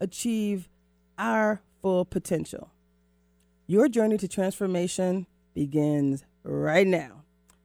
[0.00, 0.68] achieve
[1.18, 2.70] our full potential.
[3.66, 7.24] Your journey to transformation begins right now.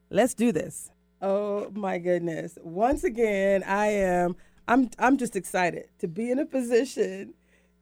[0.10, 0.91] Let's do this.
[1.22, 2.58] Oh my goodness.
[2.62, 4.36] Once again, I am
[4.68, 7.34] I'm I'm just excited to be in a position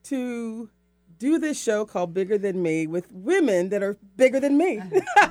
[0.03, 0.69] to
[1.17, 4.81] do this show called Bigger Than Me with women that are bigger than me.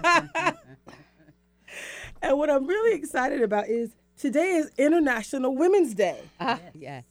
[2.23, 6.21] and what I'm really excited about is today is International Women's Day.
[6.39, 7.05] Ah, yes.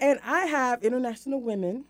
[0.00, 1.84] And I have international women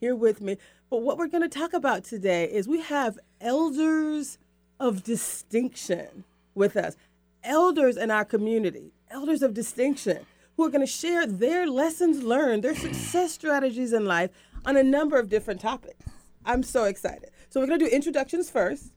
[0.00, 0.58] here with me.
[0.90, 4.38] But what we're going to talk about today is we have elders
[4.78, 6.96] of distinction with us,
[7.42, 12.64] elders in our community, elders of distinction who are going to share their lessons learned,
[12.64, 14.30] their success strategies in life
[14.66, 16.04] on a number of different topics.
[16.44, 17.30] I'm so excited.
[17.48, 18.92] So we're going to do introductions first.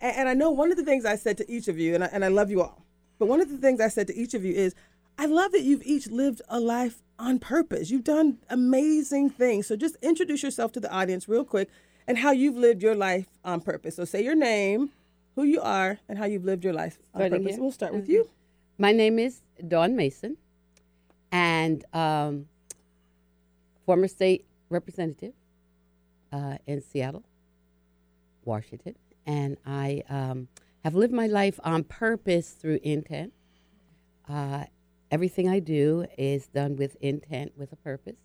[0.00, 2.08] And, I know one of the things I said to each of you, and I,
[2.12, 2.84] and I love you all,
[3.18, 4.74] but one of the things I said to each of you is,
[5.18, 7.90] I love that you've each lived a life on purpose.
[7.90, 9.66] You've done amazing things.
[9.66, 11.70] So just introduce yourself to the audience real quick
[12.06, 13.96] and how you've lived your life on purpose.
[13.96, 14.90] So say your name,
[15.34, 17.54] who you are, and how you've lived your life on Starting purpose.
[17.54, 17.62] here?
[17.62, 18.28] We'll start with you.
[18.78, 20.36] My name is Dawn Mason,
[21.32, 22.46] and um,
[23.86, 25.32] former state representative
[26.32, 27.24] uh, in Seattle,
[28.44, 28.94] Washington.
[29.26, 30.48] And I um,
[30.84, 33.32] have lived my life on purpose through intent.
[34.28, 34.64] Uh,
[35.16, 38.20] everything I do is done with intent, with a purpose.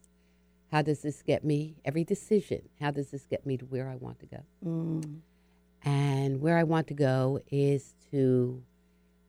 [0.74, 1.78] How does this get me?
[1.86, 4.42] Every decision, how does this get me to where I want to go?
[4.66, 5.20] Mm.
[5.86, 8.62] And where I want to go is to,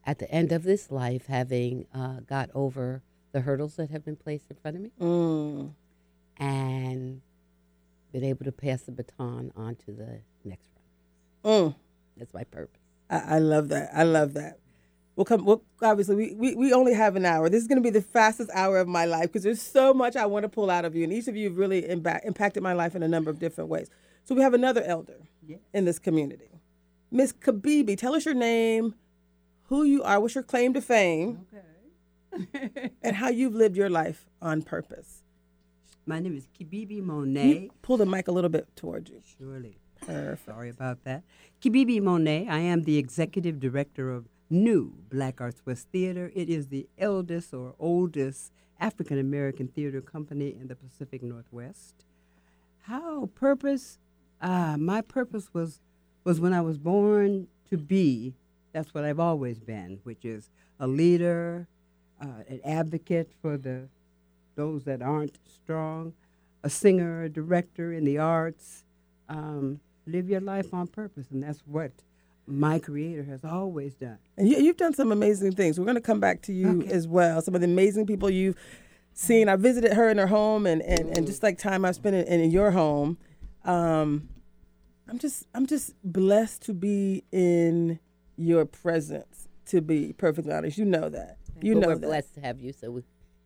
[0.04, 3.00] at the end of this life, having uh, got over
[3.30, 5.70] the hurdles that have been placed in front of me Mm.
[6.38, 7.20] and
[8.12, 10.68] been able to pass the baton on to the next
[11.44, 11.54] run.
[11.70, 11.74] Mm.
[12.16, 12.80] That's my purpose.
[13.08, 13.90] I, I love that.
[13.94, 14.58] I love that.
[15.16, 15.44] We'll come.
[15.44, 17.48] We'll, obviously, we, we, we only have an hour.
[17.50, 20.16] This is going to be the fastest hour of my life because there's so much
[20.16, 22.62] I want to pull out of you, and each of you have really impa- impacted
[22.62, 23.90] my life in a number of different ways.
[24.24, 25.16] So we have another elder
[25.74, 26.48] in this community,
[27.10, 27.96] Miss Kibibi.
[27.98, 28.94] Tell us your name,
[29.64, 31.44] who you are, what's your claim to fame,
[33.02, 35.22] and how you've lived your life on purpose.
[36.06, 37.70] My name is Kibibi Monet.
[37.82, 39.20] pull the mic a little bit towards you.
[39.38, 39.76] Surely.
[40.00, 40.46] Perfect.
[40.46, 41.22] Sorry about that.
[41.60, 42.48] Kibibi Monet.
[42.48, 46.30] I am the executive director of New Black Arts West Theater.
[46.34, 52.04] It is the eldest or oldest African American theater company in the Pacific Northwest.
[52.82, 53.98] How purpose?
[54.42, 55.80] Ah, my purpose was
[56.24, 58.34] was when I was born to be.
[58.72, 61.66] That's what I've always been, which is a leader,
[62.20, 63.88] uh, an advocate for the
[64.54, 66.12] those that aren't strong,
[66.62, 68.84] a singer, a director in the arts.
[69.30, 71.92] Um, live your life on purpose, and that's what
[72.46, 74.18] my Creator has always done.
[74.36, 75.78] And you, you've done some amazing things.
[75.78, 76.90] We're going to come back to you Okay.
[76.92, 77.40] as well.
[77.40, 78.56] Some of the amazing people you've
[79.14, 79.48] seen.
[79.48, 82.40] I visited her in her home, and, and, and just like time I've spent in,
[82.40, 83.16] in your home.
[83.64, 84.28] Um,
[85.08, 87.98] I'm just I'm just blessed to be in
[88.36, 89.48] your presence.
[89.66, 91.38] To be perfectly honest, you know that.
[91.60, 92.06] You but know we're that.
[92.06, 93.02] blessed to have you, so we,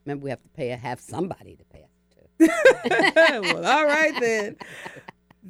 [0.06, 3.40] remember we have to pay a have somebody to pay us to.
[3.54, 4.56] well, all right then.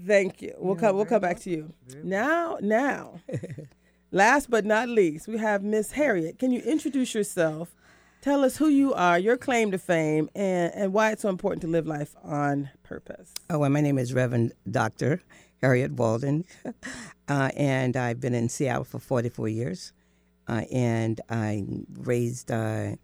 [0.05, 0.55] Thank you.
[0.59, 0.97] We'll come.
[0.97, 2.59] We'll come back to you now.
[2.61, 3.21] Now,
[4.11, 6.39] last but not least, we have Miss Harriet.
[6.39, 7.75] Can you introduce yourself?
[8.21, 11.63] Tell us who you are, your claim to fame, and, and why it's so important
[11.63, 13.33] to live life on purpose.
[13.49, 15.23] Oh, well, my name is Reverend Dr.
[15.63, 16.45] Harriet Walden,
[17.29, 19.93] uh, and I've been in Seattle for 44 years.
[20.49, 21.65] Uh, and I
[21.99, 22.97] raised uh,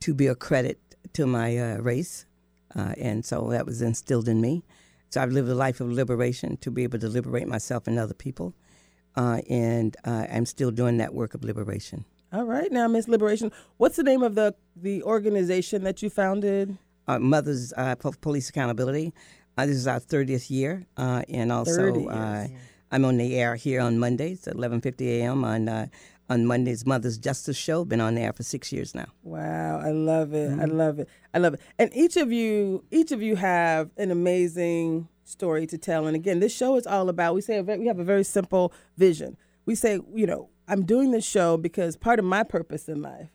[0.00, 0.78] to be a credit
[1.14, 2.26] to my uh, race,
[2.74, 4.64] uh, and so that was instilled in me.
[5.10, 8.14] So I've lived a life of liberation to be able to liberate myself and other
[8.14, 8.54] people,
[9.16, 12.04] uh, and uh, I'm still doing that work of liberation.
[12.32, 16.76] All right, now Miss Liberation, what's the name of the the organization that you founded?
[17.08, 19.12] uh, Mothers uh, Police Accountability.
[19.56, 22.46] Uh, this is our 30th year, uh, and also uh,
[22.90, 25.44] I'm on the air here on Mondays at 11:50 a.m.
[25.44, 25.86] on uh,
[26.28, 27.84] on Monday's Mother's Justice Show.
[27.84, 29.06] Been on the air for six years now.
[29.22, 30.50] Wow, I love it.
[30.50, 30.76] I mm-hmm.
[30.76, 31.08] love it.
[31.34, 31.60] I love it.
[31.78, 36.06] And each of you, each of you have an amazing story to tell.
[36.06, 37.34] And again, this show is all about.
[37.34, 39.36] We say a ve- we have a very simple vision.
[39.64, 43.30] We say, you know, I'm doing this show because part of my purpose in life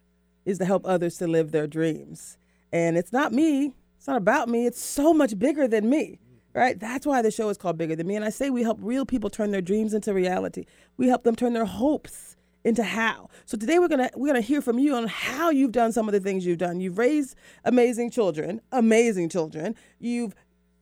[0.45, 2.37] is to help others to live their dreams.
[2.71, 4.65] And it's not me It's not about me.
[4.65, 6.19] It's so much bigger than me.
[6.53, 6.77] Right?
[6.77, 8.17] That's why the show is called Bigger Than Me.
[8.17, 10.65] And I say we help real people turn their dreams into reality.
[10.97, 12.30] We help them turn their hopes
[12.63, 13.29] into how.
[13.45, 16.13] So today we're gonna we're gonna hear from you on how you've done some of
[16.13, 16.79] the things you've done.
[16.79, 17.35] You've raised
[17.65, 19.75] amazing children, amazing children.
[19.99, 20.35] You've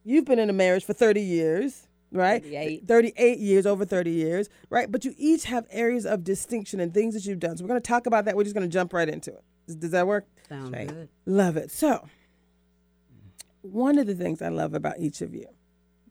[0.04, 2.42] you've been in a marriage for 30 years, right?
[2.42, 2.88] 38.
[2.88, 4.92] 38 years, over 30 years, right?
[4.92, 7.56] But you each have areas of distinction and things that you've done.
[7.58, 8.36] So we're gonna talk about that.
[8.36, 9.44] We're just gonna jump right into it.
[9.68, 10.26] Does, does that work?
[10.50, 10.88] Sounds Right.
[10.88, 11.10] good.
[11.26, 11.70] Love it.
[11.72, 12.08] So,
[13.62, 15.46] one of the things I love about each of you,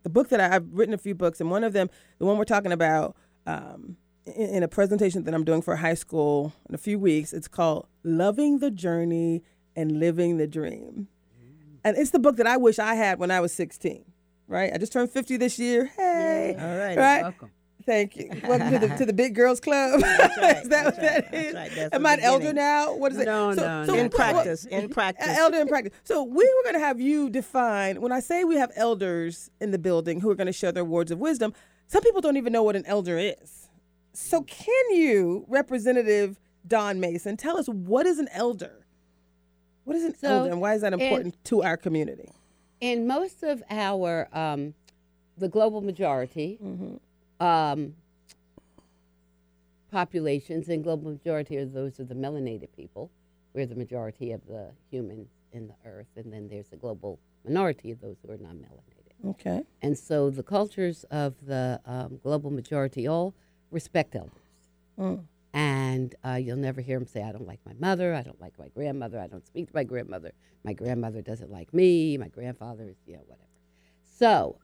[0.02, 2.38] the book that I, I've written a few books, and one of them, the one
[2.38, 3.16] we're talking about
[3.46, 3.96] um,
[4.36, 7.48] in, in a presentation that I'm doing for high school in a few weeks, it's
[7.48, 9.42] called Loving the Journey
[9.76, 11.08] and Living the Dream.
[11.40, 11.78] Mm.
[11.84, 14.04] And it's the book that I wish I had when I was 16,
[14.46, 14.70] right?
[14.72, 15.86] I just turned 50 this year.
[15.96, 16.56] Hey.
[16.58, 16.96] All right.
[16.98, 17.22] Right?
[17.22, 17.50] Welcome.
[17.86, 18.28] Thank you.
[18.46, 20.02] Welcome to the, to the Big Girls Club.
[20.02, 20.20] right,
[20.62, 21.54] is that what that's right, that's is?
[21.54, 22.56] right, Am I an elder beginning.
[22.56, 22.94] now?
[22.94, 23.24] What is it?
[23.24, 23.94] No, no, no.
[23.94, 25.26] In what- practice, what- in practice.
[25.26, 25.94] Elder in practice.
[26.04, 28.02] So we were going to have you define.
[28.02, 30.84] When I say we have elders in the building who are going to share their
[30.84, 31.54] words of wisdom,
[31.86, 33.67] some people don't even know what an elder is.
[34.20, 38.84] So can you, Representative Dawn Mason, tell us what is an elder?
[39.84, 42.30] What is an So, elder, and why is that in- important to our community?
[42.80, 44.72] in most of our um,
[45.36, 46.56] the global majority
[47.40, 47.92] um,
[49.90, 53.10] populations and global majority are those of the melanated people
[53.52, 57.90] we're the majority of the humans in the earth and then there's a global minority
[57.90, 59.64] of those who are non-melanated Okay.
[59.82, 63.34] and so the cultures of the um, global majority all
[63.70, 64.32] respect elders
[64.98, 65.24] Mm.
[65.52, 68.58] and uh, you'll never hear them say, I don't like my mother, I don't like
[68.58, 70.32] my grandmother, I don't speak to my grandmother,
[70.64, 73.46] my grandmother doesn't like me, my grandfather is, you know, whatever.
[74.18, 74.58] So,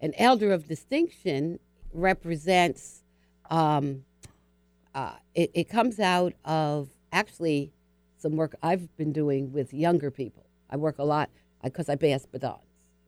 [0.00, 1.58] an elder of distinction
[1.92, 3.02] represents,
[3.50, 4.04] um,
[4.94, 7.72] uh, it, it comes out of actually
[8.18, 10.44] some work I've been doing with younger people.
[10.70, 11.28] I work a lot
[11.64, 12.60] because I pass batons.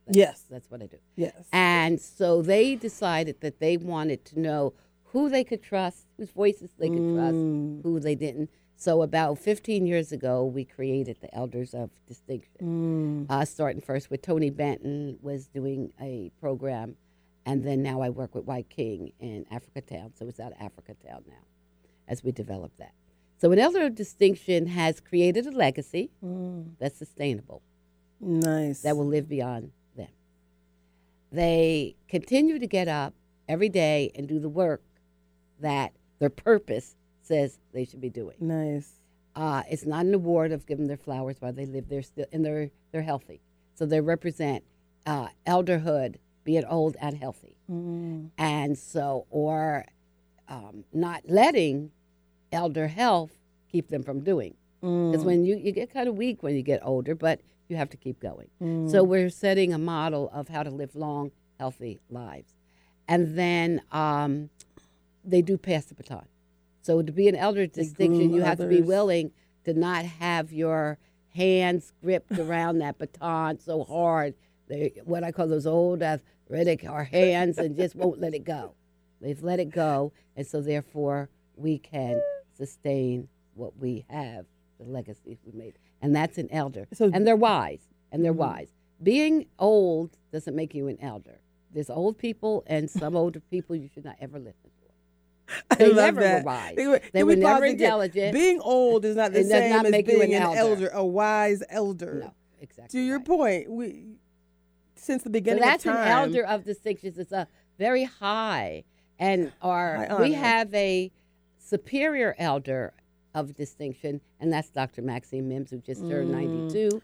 [0.07, 0.45] That's, Yes.
[0.51, 0.99] That's what I do.
[1.17, 1.33] Yes.
[1.53, 4.73] And so they decided that they wanted to know
[5.15, 7.15] who they could trust, whose voices they could Mm.
[7.15, 8.51] trust, who they didn't.
[8.77, 12.57] So about 15 years ago, we created the Elders of Distinction.
[12.61, 13.27] Mm.
[13.31, 16.97] Uh, starting first with Tony Benton was doing a program,
[17.47, 20.13] and then now I work with Wyking in Africa Town.
[20.17, 21.45] So it's out of Africa Town now,
[22.09, 22.93] as we develop that.
[23.37, 26.71] So an Elder of Distinction has created a legacy Mm.
[26.81, 27.63] that's sustainable
[28.21, 28.83] Nice.
[28.83, 30.09] that will live beyond them.
[31.31, 33.15] They continue to get up
[33.49, 34.83] every day and do the work
[35.65, 38.37] that their purpose says they should be doing.
[38.41, 38.91] nice.
[39.37, 41.89] Uh, it's not an award of giving their flowers while they live.
[41.89, 43.41] They're still and they're they're healthy,
[43.75, 44.63] so they represent
[45.07, 48.31] uh, elderhood, being old and healthy, Mm.
[48.39, 49.87] and so or
[50.49, 51.91] um, not letting
[52.53, 53.33] elder health
[53.73, 54.55] keep them from doing.
[54.81, 55.27] Because Mm.
[55.31, 57.97] when you, you get kind of weak when you get older, but you have to
[57.97, 58.49] keep going.
[58.63, 58.89] Mm.
[58.91, 62.53] So we're setting a model of how to live long, healthy lives.
[63.09, 64.51] And then um,
[65.25, 66.27] they do pass the baton.
[66.83, 69.31] So to be an elder distinction, you have to be willing
[69.65, 70.99] to not have your
[71.35, 74.35] hands gripped around that baton so hard.
[74.69, 78.75] They, what I call those old arthritic our hands and just won't let it go.
[79.21, 82.21] They've let it go, and so therefore we can
[82.57, 84.45] sustain what we have,
[84.79, 86.87] the legacy we made, and that's an elder.
[86.93, 87.81] So- and they're wise,
[88.13, 88.37] and they're Mhm.
[88.37, 88.69] wise.
[89.03, 91.41] Being old doesn't make you an elder.
[91.73, 94.84] There's old people and some older people you should not ever listen to.
[95.71, 96.75] I They love never were wise.
[96.77, 98.33] They were, They were never intelligent.
[98.35, 100.59] Being old is not the It same not as being an an elder.
[100.59, 102.21] elder, a wise elder.
[102.25, 102.99] No, exactly.
[102.99, 103.27] To your right.
[103.27, 104.17] point, we
[104.97, 107.19] since the So beginning that's an elder of distinctions.
[107.19, 107.47] It's a
[107.79, 108.85] very high,
[109.19, 111.13] and our we have a
[111.59, 112.95] superior elder
[113.35, 115.03] of distinction, and that's Dr.
[115.03, 116.69] Maxine Mims, who just turned Mm.
[116.71, 117.03] 92.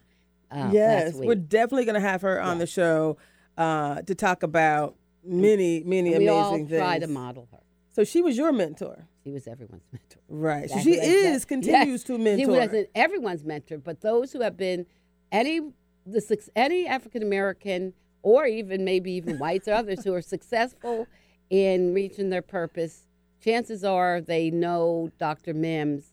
[0.50, 3.16] Uh, yes, we're definitely going to have her on the show
[3.58, 6.80] uh, to talk about many, many we all amazing things.
[6.80, 7.59] try to model her.
[7.92, 10.20] So she was your mentor, She was everyone's mentor.
[10.28, 10.68] right?
[10.70, 11.48] So Exactly she like is that.
[11.48, 12.02] continues Yes.
[12.04, 12.38] to mentor.
[12.38, 14.86] She wasn't everyone's mentor, but those who have been
[15.32, 15.60] any
[16.06, 17.92] the any African American
[18.22, 21.06] or even maybe even whites or others who are successful
[21.50, 23.06] in reaching their purpose,
[23.42, 25.52] chances are they know Dr.
[25.54, 26.12] Mims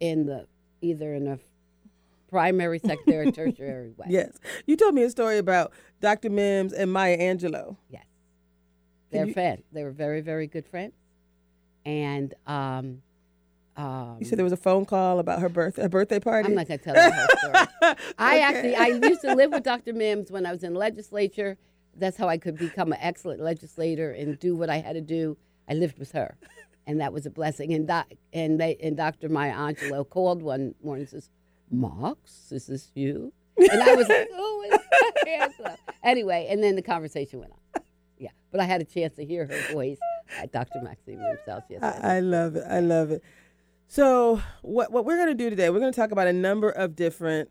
[0.00, 0.46] in the
[0.82, 1.38] either in a
[2.28, 4.06] primary, secondary, tertiary way.
[4.08, 6.30] Yes, you told me a story about Dr.
[6.30, 7.76] Mims and Maya Angelou.
[7.90, 8.04] Yes.
[9.16, 9.62] They're you- friends.
[9.72, 10.94] They were very, very good friends.
[11.84, 13.02] And um,
[13.76, 16.48] um, You said there was a phone call about her birth, her birthday party.
[16.48, 17.96] I'm not going to tell you whole story.
[18.18, 18.42] I Okay.
[18.42, 19.92] actually I used to live with Dr.
[19.92, 21.56] Mims when I was in legislature.
[21.98, 25.36] That's how I could become an excellent legislator and do what I had to do.
[25.68, 26.36] I lived with her,
[26.86, 27.72] and that was a blessing.
[27.72, 29.28] And doc, and they and Dr.
[29.30, 31.30] Maya Angelou called one morning and says,
[31.70, 34.78] "Mox, is this you?" And I was like, "Who is
[35.26, 37.82] Angela?" Anyway, and then the conversation went on.
[38.56, 39.98] But I had a chance to hear her voice
[40.38, 40.80] at Dr.
[40.80, 42.00] Maxine himself yesterday.
[42.02, 42.64] I, I love it.
[42.66, 43.22] I love it.
[43.86, 45.68] So, what what we're going to do today?
[45.68, 47.50] We're going to talk about a number of different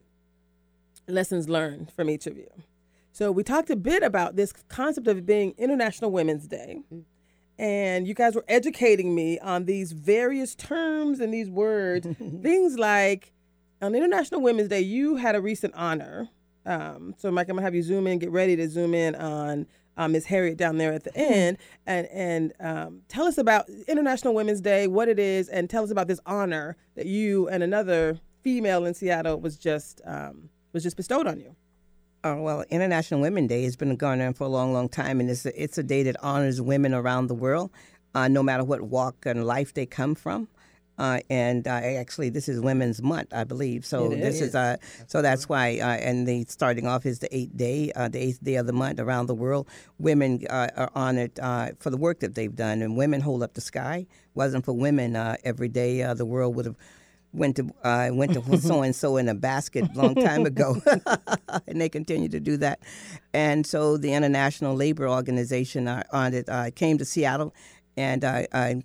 [1.08, 2.50] lessons learned from each of you.
[3.12, 6.80] So, we talked a bit about this concept of being International Women's Day,
[7.60, 12.08] and you guys were educating me on these various terms and these words.
[12.42, 13.32] Things like
[13.80, 16.30] on International Women's Day, you had a recent honor.
[16.66, 18.18] Um, so, Mike, I'm gonna have you zoom in.
[18.18, 19.68] Get ready to zoom in on
[19.98, 24.34] um, Miss Harriet down there at the end, and and um, tell us about International
[24.34, 28.20] Women's Day, what it is, and tell us about this honor that you and another
[28.44, 31.56] female in Seattle was just um, was just bestowed on you.
[32.24, 35.30] Uh, well, International Women's Day has been going on for a long, long time, and
[35.30, 37.70] it's a, it's a day that honors women around the world,
[38.16, 40.48] uh, no matter what walk in life they come from.
[40.98, 43.86] Uh, and uh, actually, this is Women's Month, I believe.
[43.86, 44.50] So It this is.
[44.50, 45.80] is uh, so that's why.
[45.80, 48.74] Uh, and the starting off is the eighth day, uh, the eighth day of the
[48.74, 49.68] month around the world.
[50.00, 53.54] Women uh, are honored uh, for the work that they've done, and women hold up
[53.54, 54.06] the sky.
[54.34, 56.76] Wasn't for women, uh, every day uh, the world would have
[57.34, 60.82] went to uh, went to so and so in a basket a long time ago,
[61.68, 62.80] and they continue to do that.
[63.34, 67.54] And so the International Labor Organization uh, on it uh, came to Seattle,
[67.98, 68.84] and I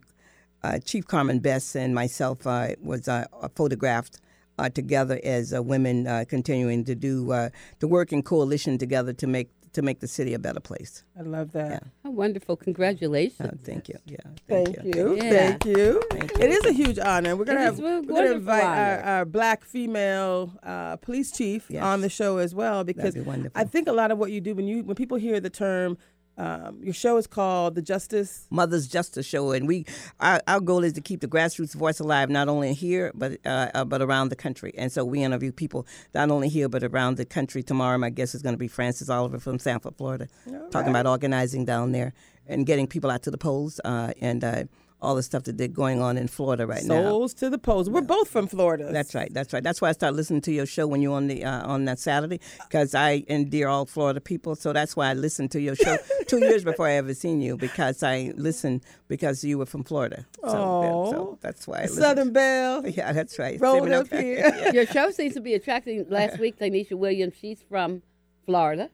[0.63, 4.21] uh, Chief Carmen Best and myself uh, was uh, photographed
[4.59, 7.49] uh, together as uh, women uh, continuing to do uh,
[7.81, 11.05] to work in coalition together to make to make the city a better place.
[11.17, 11.71] I love that.
[11.71, 11.79] Yeah.
[12.03, 12.57] How wonderful!
[12.57, 13.41] Congratulations.
[13.41, 13.99] Uh, thank you.
[14.05, 14.17] Yeah.
[14.49, 15.15] Thank, you.
[15.15, 15.31] Yeah.
[15.31, 16.03] Thank you.
[16.11, 17.37] Thank It is a huge honor.
[17.37, 21.85] We're gonna It have we're gonna invite our, our black female uh, police chief Yes.
[21.85, 23.25] on the show as well because be.
[23.55, 25.97] I think a lot of what you do when you when people hear the term
[26.41, 29.85] um, your show is called the Justice Mother's Justice Show, and we
[30.21, 33.69] our, our goal is to keep the grassroots voice alive, not only here but uh,
[33.75, 34.73] uh, but around the country.
[34.79, 37.63] And so we interview people not only here but around the country.
[37.63, 40.29] Tomorrow, my guest is going to be Francis Oliver from Sanford, Florida,
[40.71, 42.15] talking about organizing down there
[42.47, 44.65] and getting people out to the polls uh, and uh,
[45.03, 47.03] all the stuff that they're going on in Florida right now.
[47.03, 47.89] Souls to the Polls.
[47.89, 48.91] We're both from Florida.
[48.93, 49.33] That's right.
[49.33, 49.63] That's right.
[49.63, 51.99] That's why I started listening to your show when you're on the uh, on that
[51.99, 54.55] Saturday because I endear all Florida people.
[54.57, 57.57] So that's why I listened to your show two years before I ever seen you
[57.57, 60.27] because I listened because you were from Florida.
[60.43, 61.11] So, that- Aw.
[61.11, 61.99] so that's why I listened.
[62.03, 62.87] Southern Belle.
[62.91, 63.61] Yeah, that's right.
[63.61, 64.71] Rolled Saving up here.
[64.75, 66.07] Your show seems to be attracting.
[66.09, 68.03] Last week, Tanisha Williams, she's from
[68.47, 68.91] Florida,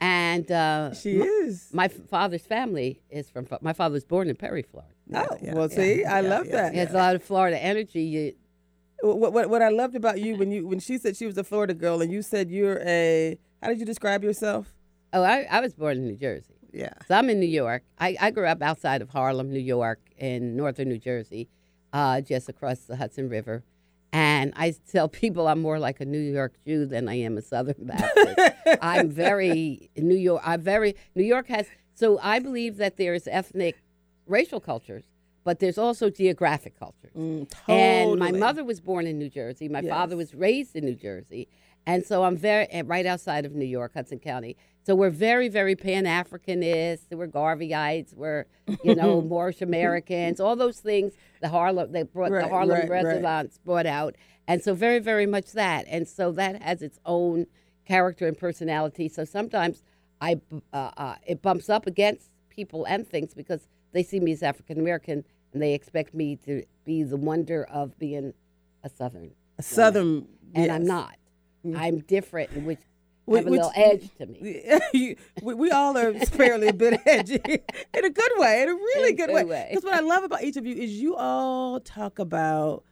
[0.00, 1.68] and uh, She is.
[1.72, 3.46] my father's family is from.
[3.60, 4.92] My father was born in Perry, Florida.
[5.14, 6.72] Oh, yeah, well, yeah, see, I love yeah, that.
[6.72, 8.02] He has a lot of Florida energy.
[8.02, 8.34] You,
[9.02, 11.44] What, what what I loved about you when you when she said she was a
[11.44, 14.72] Florida girl and you said you're a how did you describe yourself?
[15.12, 16.54] oh, I, I was born in New Jersey.
[16.72, 16.92] Yeah.
[17.08, 17.82] So I'm in New York.
[17.98, 21.48] I, I grew up outside of Harlem, New York, in northern New Jersey,
[21.92, 23.64] uh, just across the Hudson River.
[24.12, 27.42] And I tell people I'm more like a New York Jew than I am a
[27.42, 28.38] Southern Baptist.
[28.82, 30.42] I'm very New York.
[30.44, 31.66] I'm very New York has.
[31.94, 33.76] So I believe that there's ethnic,
[34.30, 35.04] racial cultures,
[35.44, 37.12] but there's also geographic cultures.
[37.68, 39.68] And my mother was born in New Jersey.
[39.68, 41.48] My father was raised in New Jersey.
[41.86, 44.56] And so I'm very eh, right outside of New York, Hudson County.
[44.86, 47.04] So we're very, very Pan Africanist.
[47.10, 48.14] We're Garveyites.
[48.14, 48.46] We're,
[48.84, 50.40] you know, Moorish Americans.
[50.40, 51.14] All those things.
[51.40, 53.04] The Harlem, they brought Right, the Harlem right, right.
[53.04, 54.14] Renaissance brought out,
[54.46, 55.86] and so very, very much that.
[55.88, 57.46] And so that has its own
[57.86, 59.08] character and personality.
[59.08, 59.82] So sometimes
[60.20, 60.40] I,
[60.72, 64.78] uh, uh, it bumps up against people and things because they see me as African
[64.78, 68.32] American and they expect me to be the wonder of being
[68.84, 70.88] a Southern A Southern and I'm yes.
[70.88, 71.14] not.
[71.66, 71.76] Mm.
[71.78, 72.78] I'm different, which
[73.28, 74.62] Wh- have a which- little edge to me.
[74.92, 78.74] You- we, we all are fairly a bit edgy in a good way, in a
[78.74, 79.44] really In good, good way.
[79.44, 79.66] way.
[79.70, 82.84] Because what I love about each of you is you all talk about.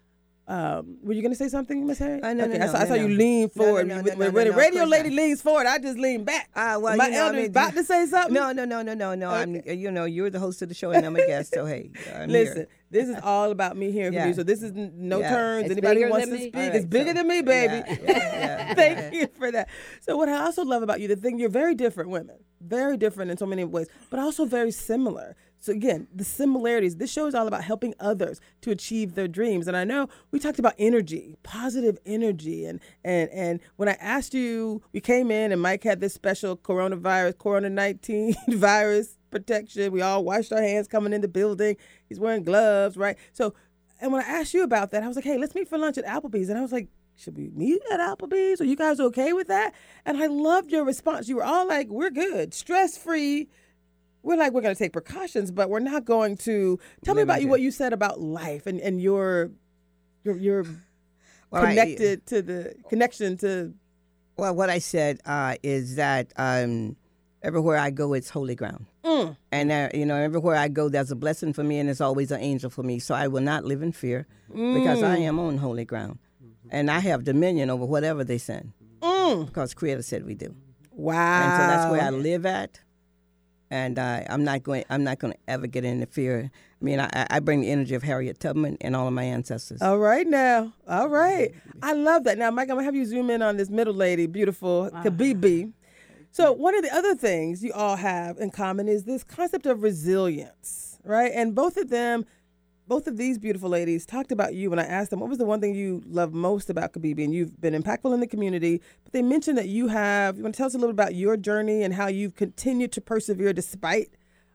[0.49, 2.23] Um, were you going to say something, Miss Harry?
[2.23, 3.15] Uh, no, no, okay, I no, saw, I no, saw you no.
[3.17, 3.87] lean No, no, forward.
[3.89, 5.17] no, when no, no, when no, the radio course lady not.
[5.17, 6.49] leans forward, I just lean back.
[6.57, 8.33] Ah, well, My you know, elder is mean, about to say something.
[8.33, 9.29] No, no, no, no, no, no.
[9.29, 11.91] I'm, you know, you're the host of the show and I'm a guest, so hey,
[12.17, 12.69] I'm Listen, here.
[12.91, 14.27] this is all about me hearing from Yeah.
[14.29, 14.35] you.
[14.35, 15.31] So this is no Yeah.
[15.35, 15.65] turns.
[15.67, 17.75] It's Anybody wants to speak, All it's bigger so- than me, baby.
[17.87, 19.21] Yeah, yeah, yeah, Thank yeah.
[19.21, 19.69] you for that.
[20.01, 23.31] So what I also love about you, the thing you're very different women, very different
[23.31, 25.37] in so many ways, but also very similar.
[25.61, 26.97] So again, the similarities.
[26.97, 29.67] This show is all about helping others to achieve their dreams.
[29.67, 34.35] And I know we talked about energy, positive energy, and and and when I asked
[34.35, 39.93] you, we came in and Mike had this special coronavirus, Corona nineteen virus protection.
[39.93, 41.77] We all washed our hands coming in the building.
[42.09, 43.17] He's wearing gloves, right?
[43.33, 43.55] So,
[44.01, 45.99] and when I asked you about that, I was like, hey, let's meet for lunch
[45.99, 46.89] at Applebee's, and I was like
[47.19, 48.61] should we meet at Applebee's?
[48.61, 49.75] Are you guys okay with that?
[50.07, 51.29] And I loved your response.
[51.29, 53.49] You were all like, we're good, stress free.
[54.23, 56.79] We're like, we're going to take precautions, but we're not going to.
[57.05, 59.51] Tell me about you what you said about life and, and your,
[60.25, 60.65] your, your
[61.51, 63.73] Well, I- connected to the connection to
[64.37, 66.97] Well, what I said uh, is that um,
[67.43, 68.85] everywhere I go, it's holy ground.
[69.05, 69.37] Mm.
[69.51, 72.31] And, uh, you know, everywhere I go, there's a blessing for me and there's always
[72.31, 72.99] an angel for me.
[72.99, 76.19] So I will not live in fear because I am on holy ground.
[76.71, 79.47] And I have dominion over whatever they send Mm.
[79.47, 80.55] because Creator said we do.
[80.91, 81.15] Wow.
[81.45, 82.81] And so that's where I live at.
[83.71, 84.85] And uh, I'm not going.
[84.89, 86.51] I'm not going to ever get into fear.
[86.81, 89.83] I mean, I, I bring the energy of Harriet Tubman and all of my ancestors.
[89.83, 90.73] All right now.
[90.89, 91.53] All right.
[91.83, 92.39] I love that.
[92.39, 95.73] Now, Mike, I'm gonna have you zoom in on this middle lady, beautiful Kibibi.
[96.31, 99.83] So one of the other things you all have in common is this concept of
[99.83, 101.33] resilience, right?
[101.35, 102.27] And both of them,
[102.89, 105.45] both of these beautiful ladies talked about you when I asked them what was the
[105.45, 108.81] one thing you love most about Kibibi, and you've been impactful in the community.
[109.05, 110.37] But they mentioned that you have.
[110.37, 113.01] You want to tell us a little about your journey and how you've continued to
[113.01, 114.09] persevere despite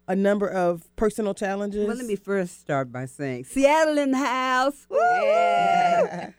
[0.05, 1.87] a number of personal challenges.
[1.87, 4.85] Well, let me first start by saying Seattle in the house.
[4.89, 4.97] Woo!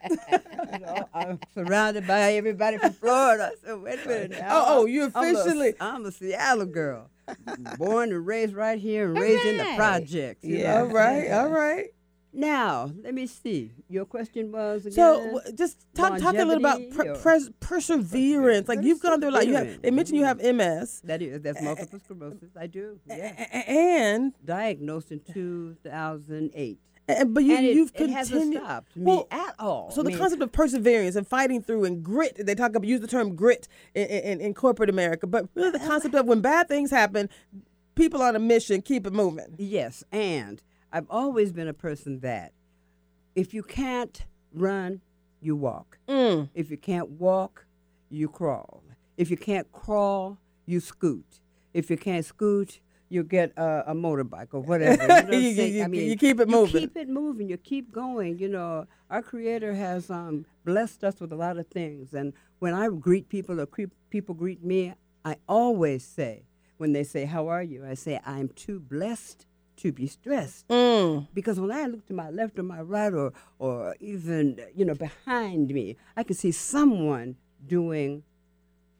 [0.73, 3.51] You know, I'm surrounded by everybody from Florida.
[3.63, 4.31] So wait a minute.
[4.31, 4.47] now.
[4.51, 7.09] Oh, oh, you I'm a- officially- I'm a, Seattle girl,
[7.77, 9.77] born and raised right here and raised in the right.
[9.77, 10.43] projects.
[10.43, 10.75] you Yeah.
[10.79, 10.85] know.
[10.87, 11.31] All right.
[11.31, 11.87] All right.
[12.37, 13.71] Now, let me see.
[13.87, 14.91] Your question was again.
[14.95, 18.67] So w- just talk talk a little about per- pres- perseverance.
[18.67, 19.47] Like you've gone through a lot.
[19.47, 22.49] You have they mentioned you have MS, that is that's multiple sclerosis.
[22.59, 22.99] I do.
[23.07, 23.31] Yeah.
[23.69, 26.79] and, Diagnosed in 2008.
[27.07, 29.91] And but you it, you've it hasn't stopped me Well, at all.
[29.91, 32.45] So I the concept of perseverance and fighting through and grit.
[32.45, 35.79] They talk about use the term grit in, in, in corporate America, but really the
[35.79, 37.29] concept of when bad things happen,
[37.95, 39.55] people on a mission keep it moving.
[39.57, 42.53] Yes, and I've always been a person that
[43.35, 45.01] if you can't run,
[45.41, 45.99] you walk.
[46.07, 46.49] Mm.
[46.53, 47.65] If you can't walk,
[48.09, 48.83] you crawl.
[49.17, 51.39] If you can't crawl, you scoot.
[51.73, 55.01] If you can't scoot, you get a, a motorbike or whatever.
[55.03, 56.81] You, know You- you- I mean, you keep it moving.
[56.81, 57.49] You keep it moving.
[57.49, 58.39] You keep going.
[58.39, 62.13] You know, our Creator has um, blessed us with a lot of things.
[62.13, 64.93] And when I greet people or cre- people greet me,
[65.23, 66.43] I always say,
[66.77, 69.45] when they say, "How are you?" I say, "I'm too blessed
[69.77, 71.27] to be stressed." Mm.
[71.33, 74.95] because when I look to my left or my right or or even you know
[74.95, 78.23] behind me, I can see someone doing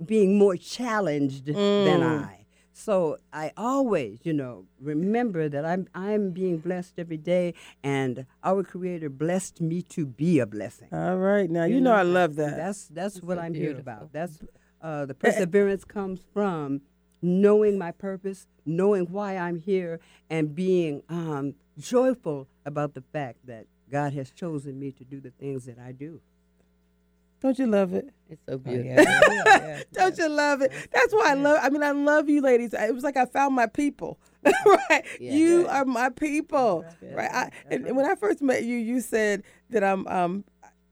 [0.05, 2.44] being more challenged than I.
[2.77, 8.63] So I always, you know, remember that I'm I'm being blessed every day, and our
[8.63, 10.89] Creator blessed me to be a blessing.
[10.91, 12.57] All right, now you know I love that.
[12.57, 14.11] That's that's what so I'm here about.
[14.11, 14.39] That's
[14.81, 16.81] uh, the perseverance comes from
[17.21, 23.67] knowing my purpose, knowing why I'm here, and being um, joyful about the fact that
[23.89, 26.19] God has chosen me to do the things that I do.
[27.45, 28.09] Don't you love it?
[28.27, 29.03] It's so Oh, beautiful.
[29.03, 29.83] yeah, yeah, yeah.
[29.93, 30.71] Don't you love it?
[30.91, 31.59] That's why I love.
[31.61, 32.73] I mean, I love you, ladies.
[32.73, 34.17] It was like I found my people,
[34.65, 35.05] right?
[35.19, 35.33] Yeah.
[35.33, 37.29] you are my people, right?
[37.31, 40.07] I, and, and when I first met you, you said that I'm.
[40.07, 40.43] Um,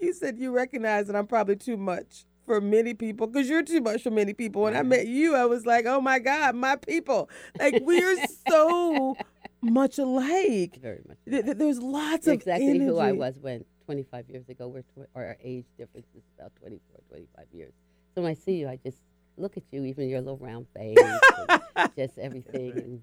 [0.00, 3.80] you said you recognize that I'm probably too much for many people because you're too
[3.80, 4.62] much for many people.
[4.62, 7.28] When I met you, I was like, oh my God, my people.
[7.58, 8.16] Like we are
[8.48, 9.16] so
[9.62, 10.78] much alike.
[10.80, 11.16] Very much.
[11.28, 14.68] Th- th- There's lots You're of exactly who I was when 25 years ago.
[14.68, 17.72] We're tw- our age difference is about 24, 25 years.
[18.14, 18.98] So when I see you, I just
[19.36, 23.02] look at you, even your little round face, and just everything, and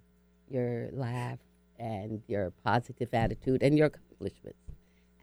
[0.49, 1.39] your laugh,
[1.79, 4.57] and your positive attitude, and your accomplishments.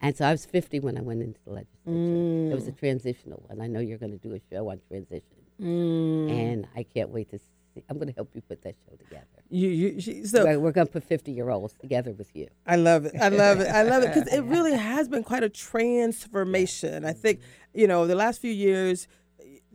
[0.01, 2.51] And so I was 50 when I went into the legislature.
[2.51, 3.59] It was a transitional one.
[3.59, 5.23] I know you're going to do a show on transition,
[5.61, 6.31] Mm.
[6.31, 7.43] and I can't wait to see.
[7.89, 9.25] I'm going to help you put that show together.
[9.49, 12.47] You, you, she, so We're, we're going to put 50 year olds together with you.
[12.67, 13.15] I love it.
[13.19, 13.67] I love it.
[13.67, 17.05] I love it because it really has been quite a transformation.
[17.05, 17.39] I think,
[17.73, 19.07] you know, the last few years,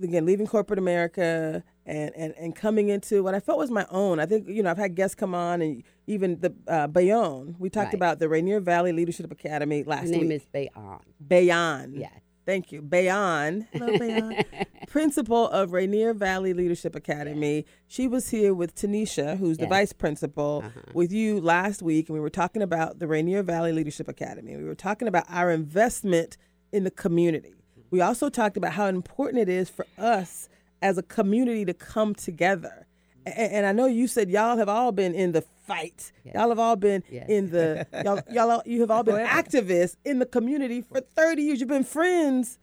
[0.03, 4.19] again, leaving corporate America and, and, and coming into what I felt was my own.
[4.21, 7.57] I think, you know, I've had guests come on and even the uh, Bayonne.
[7.59, 7.95] We talked Right.
[7.95, 10.43] about the Rainier Valley Leadership Academy last Her name week.
[10.43, 11.01] is Bayon.
[11.27, 11.95] Bayonne.
[11.97, 12.13] Yes.
[12.47, 12.83] Thank you.
[12.83, 13.67] Bayonne.
[13.73, 14.45] Hello, Bayonne.
[14.89, 17.65] principal of Rainier Valley Leadership Academy.
[17.89, 20.93] She was here with Tanisha, who's the vice principal, uh-huh.
[20.93, 24.57] with you last week, and we were talking about the Rainier Valley Leadership Academy.
[24.57, 26.37] We were talking about our investment
[26.71, 27.55] in the community.
[27.55, 27.89] Mm-hmm.
[27.91, 30.49] We also talked about how important it is for us
[30.83, 32.87] as a community to come together.
[33.27, 36.13] A- And, I know you said y'all have all been in the fight.
[36.25, 37.29] Y'all have all been Yes.
[37.29, 41.61] in the y'all, y'all you have all been activists in the community for 30 years.
[41.61, 42.59] You've been friends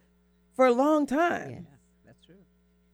[0.56, 1.50] for a long time.
[1.50, 1.62] Yes.
[2.06, 2.36] That's true.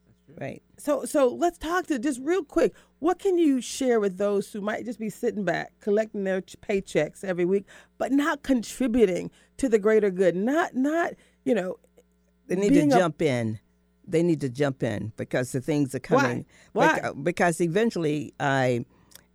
[0.06, 0.36] That's true.
[0.40, 0.62] Right.
[0.78, 2.74] So so let's talk to just real quick.
[3.00, 6.56] What can you share with those who might just be sitting back collecting their ch-
[6.62, 7.66] paychecks every week
[8.00, 10.36] but not contributing to the greater good?
[10.36, 11.78] Not not, you know,
[12.48, 13.60] They need being to a- jump in.
[14.08, 16.46] They need to jump in because the things are coming.
[16.74, 17.00] Why?
[17.00, 18.86] Beca- Because eventually, I,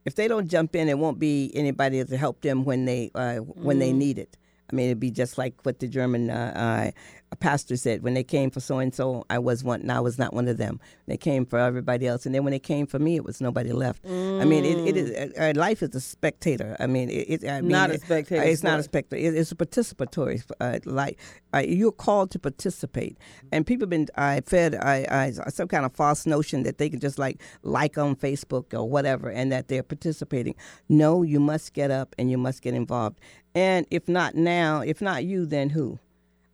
[0.05, 3.37] if they don't jump in, it won't be anybody to help them when they uh,
[3.39, 3.81] when Mm.
[3.81, 4.39] they need it.
[4.71, 6.91] I mean, it'd be just like what the German uh, uh,
[7.33, 9.81] a pastor said when they came for so and so, I was one.
[9.81, 10.79] And I was not one of them.
[11.07, 13.73] They came for everybody else, and then when they came for me, it was nobody
[13.73, 14.05] left.
[14.07, 16.77] I mean, it, it is uh, uh, life is a spectator.
[16.79, 19.27] I mean, it, it I mean, Not a spectator uh, It's not a spectator.
[19.27, 21.17] It, it's a participatory uh, life.
[21.55, 23.17] Uh, you're called to participate,
[23.51, 26.91] and people have been I fed I, I some kind of false notion that they
[26.91, 30.55] can just like like on Facebook or whatever, and that they're participating.
[30.91, 33.19] No, you must get up and you must get involved.
[33.55, 35.99] And if not now, if not you, then who?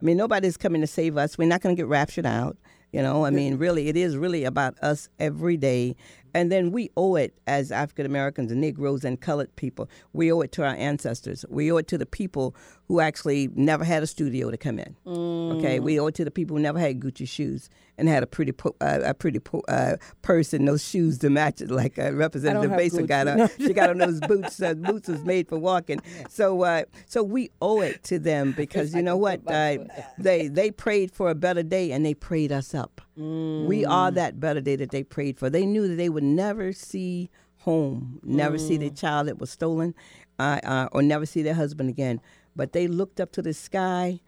[0.01, 1.37] I mean, nobody's coming to save us.
[1.37, 2.57] We're not going to get raptured out.
[2.93, 5.95] You know, I mean, really, it is really about us every day.
[6.33, 9.91] And then we owe it as African Americans and Negroes and colored people.
[10.15, 11.45] We owe it to our ancestors.
[11.51, 12.55] We owe it to the people
[12.87, 14.97] who actually never had a studio to come in.
[15.07, 15.83] Okay, mm.
[15.83, 18.53] we owe it to the people who never had Gucci shoes and had a pretty
[18.53, 22.13] po- uh, a pretty po- uh, purse and those shoes to match it, like uh,
[22.13, 23.49] Representative Basin got on.
[23.59, 24.63] she got on those boots.
[24.63, 26.01] Uh, boots was made for walking.
[26.31, 29.41] So, uh, so we owe it to them because you know what?
[29.47, 29.79] Uh,
[30.19, 33.01] they they prayed for a better day and they prayed us up.
[33.17, 35.51] We are that better day that they prayed for.
[35.51, 39.95] They knew that they would never see home, never see their child that was stolen,
[40.39, 42.21] uh, uh, or never see their husband again.
[42.55, 44.21] But they looked up to the sky,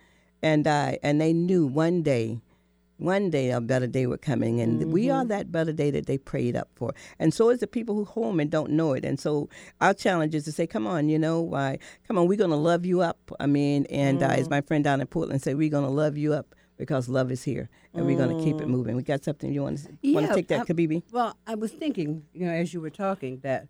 [0.42, 2.40] and uh, and they knew one day
[3.00, 5.28] one day a better day was coming and we are mm-hmm.
[5.28, 6.92] that better day that they prayed up for.
[7.18, 9.04] And so is the people who home and don't know it.
[9.04, 9.48] And so
[9.80, 11.78] our challenge is to say come on you know why?
[12.06, 13.32] Come on we're going to love you up.
[13.40, 14.50] I mean and uh, as mm-hmm.
[14.50, 17.42] my friend down in portland said we're going to love you up because love is
[17.42, 18.70] here and we're going to keep it mm.
[18.70, 18.96] moving.
[18.96, 21.72] We got something you want to want to take that I- kibibi Well, I was
[21.72, 23.68] thinking, you know, as you were talking, that,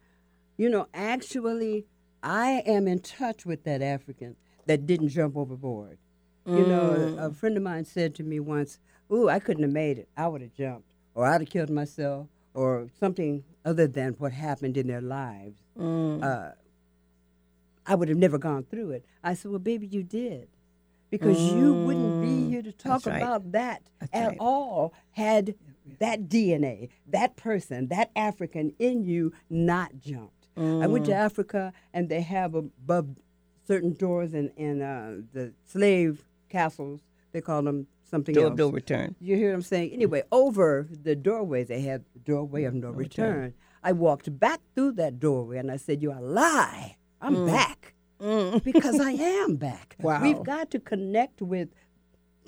[0.57, 1.87] you know, actually,
[2.23, 5.99] I am in touch with that African that didn't jump overboard.
[6.47, 7.37] You know, a mm.
[7.37, 8.79] friend of mine said to me once,
[9.13, 10.09] Ooh, I couldn't have made it.
[10.17, 14.77] I would have jumped, or I'd have killed myself, or something other than what happened
[14.77, 15.59] in their lives.
[15.79, 16.51] Uh,
[17.87, 19.05] I would have never gone through it.
[19.25, 20.49] I said, Well, baby, you did.
[21.11, 23.17] Because you wouldn't be here to talk right.
[23.17, 24.37] about that That's at right.
[24.39, 25.57] all had
[25.99, 30.47] that DNA, that person, that African in you not jumped.
[30.57, 31.09] I went Mm.
[31.09, 33.09] to Africa and they have above
[33.67, 37.01] certain doors in, in uh, the slave castles,
[37.33, 38.57] they call them something do else.
[38.57, 39.93] do return You hear what I'm saying?
[39.93, 43.55] Anyway, over the doorway, they had the doorway of no return.
[43.83, 46.97] I walked back through that doorway and I said, You are a lie.
[47.21, 47.95] I'm back.
[48.19, 49.97] Because I am back.
[50.01, 50.23] Wow.
[50.23, 51.71] We've got to connect with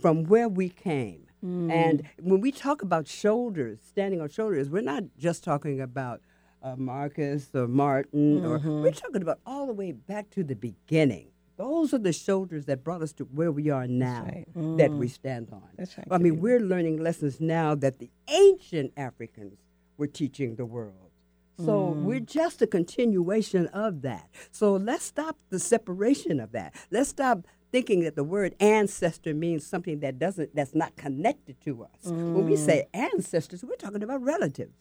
[0.01, 1.27] from where we came.
[1.45, 6.21] And when we talk about shoulders, standing on shoulders, we're not just talking about
[6.63, 11.32] uh, Marcus or Martin, or we're talking about all the way back to the beginning.
[11.57, 14.47] Those are the shoulders that brought us to where we are now right.
[14.79, 15.11] that we mm.
[15.11, 15.69] stand on.
[15.77, 19.59] That's right, I mean, we're learning lessons now that the ancient Africans
[19.99, 21.11] were teaching the world.
[21.59, 22.03] So mm.
[22.03, 24.29] we're just a continuation of that.
[24.51, 26.75] So let's stop the separation of that.
[26.91, 31.85] Let's stop thinking that the word ancestor means something that doesn't that's not connected to
[31.85, 32.11] us.
[32.11, 33.13] When we say mm.
[33.13, 34.75] ancestors, we're talking about relatives.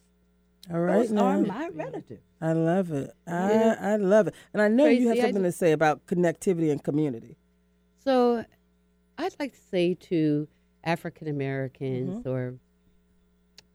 [0.70, 2.22] All right, Those are my relatives.
[2.40, 3.10] I love it.
[3.26, 4.34] I, I love it.
[4.52, 7.36] And I know you have something to say about connectivity and community.
[8.04, 8.44] So,
[9.18, 10.48] I'd like to say to
[10.84, 12.54] African Americans or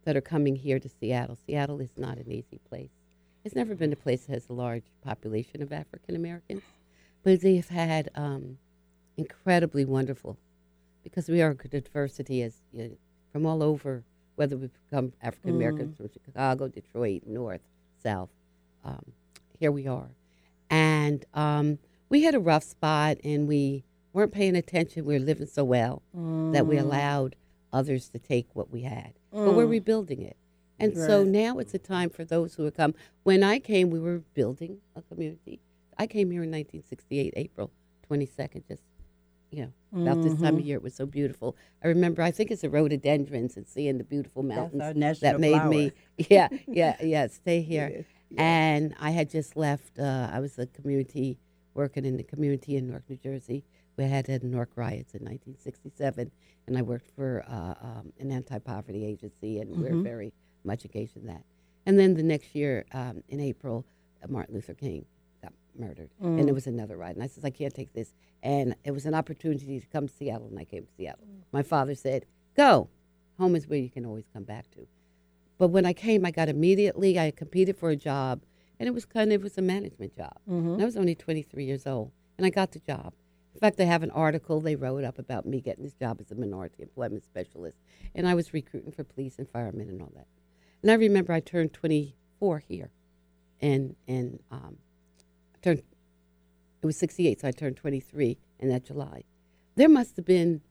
[0.05, 2.89] that are coming here to Seattle, Seattle is not an easy place.
[3.43, 6.63] It's never been a place that has a large population of African Americans,
[7.23, 8.57] but they've had um,
[9.17, 10.37] incredibly wonderful,
[11.03, 12.97] because we are a diversity as you know,
[13.31, 14.03] from all over,
[14.37, 17.61] whether we become African Americans from Chicago, Detroit, North,
[18.01, 18.29] South.
[18.85, 19.11] Um,
[19.59, 20.09] here we are.
[20.69, 25.05] And um, we had a rough spot and we weren't paying attention.
[25.05, 26.01] We were living so well
[26.53, 27.35] that we allowed
[27.73, 29.13] others to take what we had.
[29.31, 30.37] But we're rebuilding it.
[30.79, 32.93] And so now it's a time for those who have come.
[33.23, 35.59] When I came, we were building a community.
[35.97, 37.71] I came here in 1968, April
[38.09, 38.83] 22nd, just,
[39.51, 40.77] you know, about this time of year.
[40.77, 41.55] It was so beautiful.
[41.83, 45.91] I remember, I think it's the rhododendrons and seeing the beautiful mountains that made me,
[46.29, 48.05] yeah, yeah, yeah, stay here.
[48.37, 49.97] And I had just left.
[49.97, 51.37] Uh, I was a community
[51.73, 53.63] working in the community in Newark, New Jersey.
[53.95, 56.29] We had had Newark riots in 1967,
[56.67, 60.33] and I worked for uh, um, an anti-poverty agency, and we we're very
[60.63, 61.43] much engaged in that.
[61.85, 63.85] And then the next year, um, in April,
[64.21, 65.05] uh, Martin Luther King
[65.79, 66.45] murdered, and mm.
[66.45, 67.15] there was another riot.
[67.15, 68.13] And I said, I can't take this.
[68.43, 71.25] And it was an opportunity to come to Seattle, and I came to Seattle.
[71.25, 71.41] Mm.
[71.51, 72.89] My father said, "Go,
[73.37, 74.87] home is where you can always come back to."
[75.57, 77.19] But when I came, I got immediately.
[77.19, 78.41] I competed for a job,
[78.79, 80.37] and it was kind of it was a management job.
[80.49, 80.73] Mm-hmm.
[80.73, 83.13] And I was only 23 years old, and I got the job.
[83.55, 86.31] In fact, they have an article they wrote up about me getting this job as
[86.31, 87.77] a minority employment specialist,
[88.13, 90.27] and I was recruiting for police and firemen and all that.
[90.83, 92.91] And I remember I turned 24 here,
[93.59, 94.86] and and um, I
[95.67, 95.83] turned.
[96.81, 99.23] It was 68, so I turned 23 in that July.
[99.75, 100.61] There must have been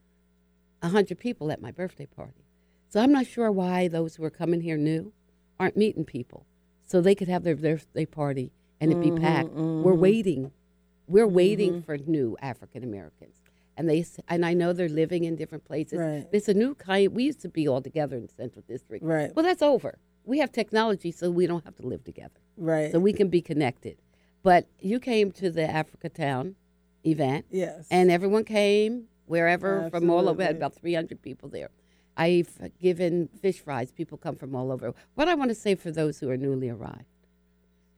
[0.83, 2.45] hundred people at my birthday party.
[2.89, 5.13] So I'm not sure why those who are coming here new
[5.59, 6.47] aren't meeting people,
[6.85, 9.49] so they could have their birthday party and it be mm-hmm, packed.
[9.49, 10.01] We're mm-hmm.
[10.01, 10.53] waiting,
[11.09, 11.81] we're waiting mm-hmm.
[11.81, 13.35] for new African Americans,
[13.77, 15.99] and they and I know they're living in different places.
[15.99, 16.27] Right.
[16.31, 17.13] It's a new kind.
[17.13, 19.05] We used to be all together in the Central District.
[19.05, 19.35] Right.
[19.35, 19.99] Well, that's over.
[20.25, 22.93] We have technology, so we don't have to live together Right.
[22.93, 23.99] so we can be connected.
[24.47, 26.55] But you came to the Africa Town
[27.05, 27.89] event, yes.
[27.91, 30.41] and everyone came wherever from all over.
[30.41, 31.71] Had about 300 people there.
[32.17, 32.49] I've
[32.81, 33.91] given fish fries.
[33.91, 34.95] People come from all over.
[35.17, 37.07] What I want to say for those who are newly arrived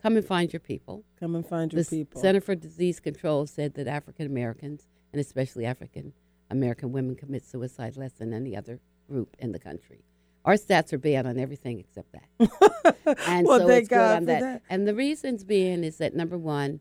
[0.03, 1.05] come and find your people.
[1.21, 2.19] Come and find your S- people.
[2.19, 6.15] Center for Disease Control said that African Americans, and especially African
[6.51, 10.03] American women, commit suicide less than any other group in the country.
[10.49, 12.97] Our stats are bad on everything except that.
[13.27, 14.41] And well, so thank it's good God on for that.
[14.41, 14.63] that.
[14.71, 16.81] And the reasons being is that number one,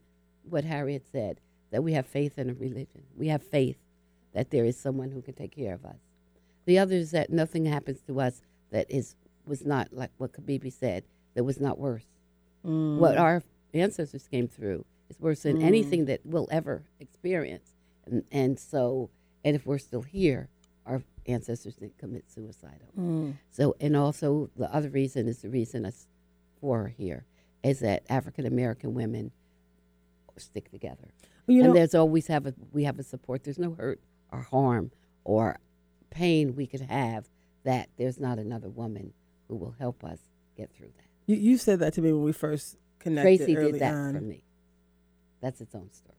[0.49, 3.03] what Harriet said, that we have faith in a religion.
[3.17, 3.77] We have faith
[4.33, 5.97] that there is someone who can take care of us.
[6.65, 10.71] The other is that nothing happens to us that is was not like what Kibibi
[10.71, 11.03] said,
[11.33, 12.05] that was not worse.
[12.65, 12.99] Mm.
[12.99, 17.75] What our ancestors came through is worse than anything that we'll ever experience.
[18.05, 19.09] And and so
[19.43, 20.47] and if we're still here,
[21.27, 22.79] ancestors didn't commit suicide.
[22.97, 23.35] Mm.
[23.51, 26.07] So, and also the other reason is the reason us
[26.63, 27.25] are here
[27.63, 29.31] is that African American women
[30.37, 31.09] stick together,
[31.47, 33.43] You and know, there's always have a we have a support.
[33.43, 33.99] There's no hurt
[34.31, 34.91] or harm
[35.23, 35.59] or
[36.09, 37.27] pain we could have
[37.63, 39.13] that there's not another woman
[39.47, 40.19] who will help us
[40.55, 41.05] get through that.
[41.25, 44.13] you, you said that to me when we first connected Traci early did that on.
[44.13, 44.43] for me.
[45.41, 46.16] That's its own story.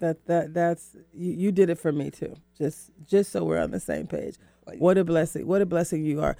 [0.00, 2.34] That that that's you, you did it for me too.
[2.58, 4.36] Just just so we're on the same page.
[4.78, 5.46] What a blessing!
[5.46, 6.36] What a blessing you are.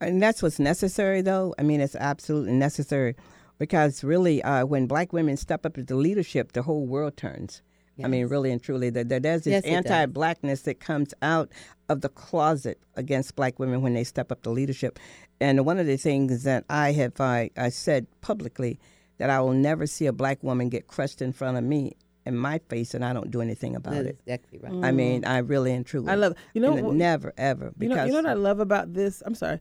[0.00, 3.16] and that's what's necessary though i mean it's absolutely necessary
[3.58, 7.62] because really uh, when black women step up into leadership the whole world turns
[8.04, 11.50] i mean really and truly that that there's this Yes, anti-blackness that comes out
[11.88, 15.00] of the closet against black women when they step up to leadership
[15.40, 18.78] and one of the things that i have I, I said publicly
[19.18, 21.96] that i will never see a black woman get crushed in front of me
[22.28, 24.84] in my face and i don't do anything about That it is exactly right.
[24.84, 25.28] i mean mm.
[25.28, 26.34] i really and truly I love.
[26.54, 26.74] You know.
[26.74, 28.04] What- never ever you because know.
[28.04, 29.22] You know what I love about this.
[29.26, 29.60] I'm sorry.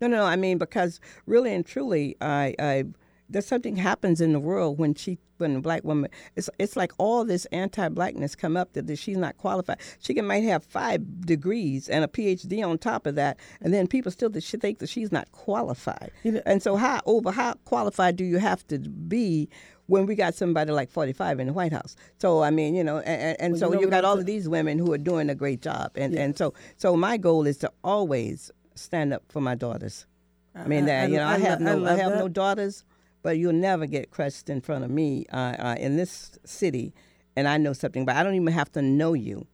[0.00, 0.24] no, no, no.
[0.24, 2.84] I mean, because really and truly, I, I,
[3.28, 6.92] there's something happens in the world when she, when a black woman, it's, it's like
[6.98, 9.78] all this anti-blackness come up that, that she's not qualified.
[9.98, 13.86] She can, might have five degrees and a PhD on top of that, and then
[13.86, 16.10] people still that she think that she's not qualified.
[16.22, 19.48] You know- and so, how over how qualified do you have to be?
[19.86, 22.98] When we got somebody like 45 in the White House, so I mean, you know,
[22.98, 25.28] and, and Well, so you know you got all of these women who are doing
[25.28, 29.40] a great job, and and so so my goal is to always stand up for
[29.40, 30.06] my daughters.
[30.54, 32.18] I mean, that you know, I, lo- have no, I, love have that.
[32.18, 32.84] no daughters,
[33.22, 36.94] but you'll never get crushed in front of me uh, uh, in this city,
[37.36, 38.04] and I know something.
[38.04, 39.46] But I don't even have to know you.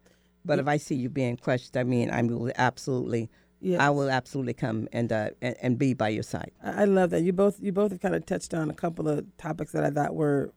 [0.45, 3.81] But if I see you being crushed, I mean, I will absolutely, Yes.
[3.81, 6.53] I will absolutely come and, uh, and and be by your side.
[6.63, 9.07] I I love that you both you both have kind of touched on a couple
[9.09, 10.53] of topics that I thought were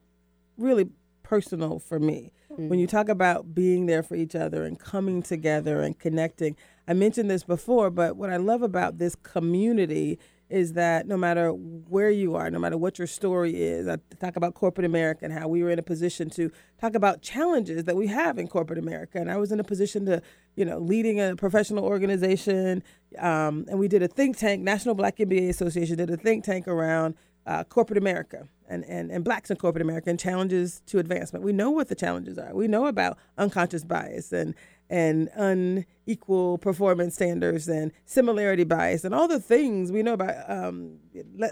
[0.57, 0.87] really
[1.23, 2.31] personal for me.
[2.55, 6.55] When you talk about being there for each other and coming together and connecting,
[6.87, 11.49] I mentioned this before, but what I love about this community is that no matter
[11.49, 15.33] where you are, no matter what your story is, I talk about corporate America and
[15.33, 18.77] how we were in a position to talk about challenges that we have in corporate
[18.77, 19.17] America.
[19.17, 20.21] And I was in a position to,
[20.55, 22.83] you know, leading a professional organization.
[23.17, 26.67] Um, and we did a think tank, National Black MBA Association did a think tank
[26.67, 31.43] around uh, corporate America and, and, and blacks in corporate America and challenges to advancement.
[31.43, 32.53] We know what the challenges are.
[32.53, 34.55] We know about unconscious bias and
[34.93, 40.99] and unequal performance standards and similarity bias and all the things we know about um,
[41.35, 41.47] la-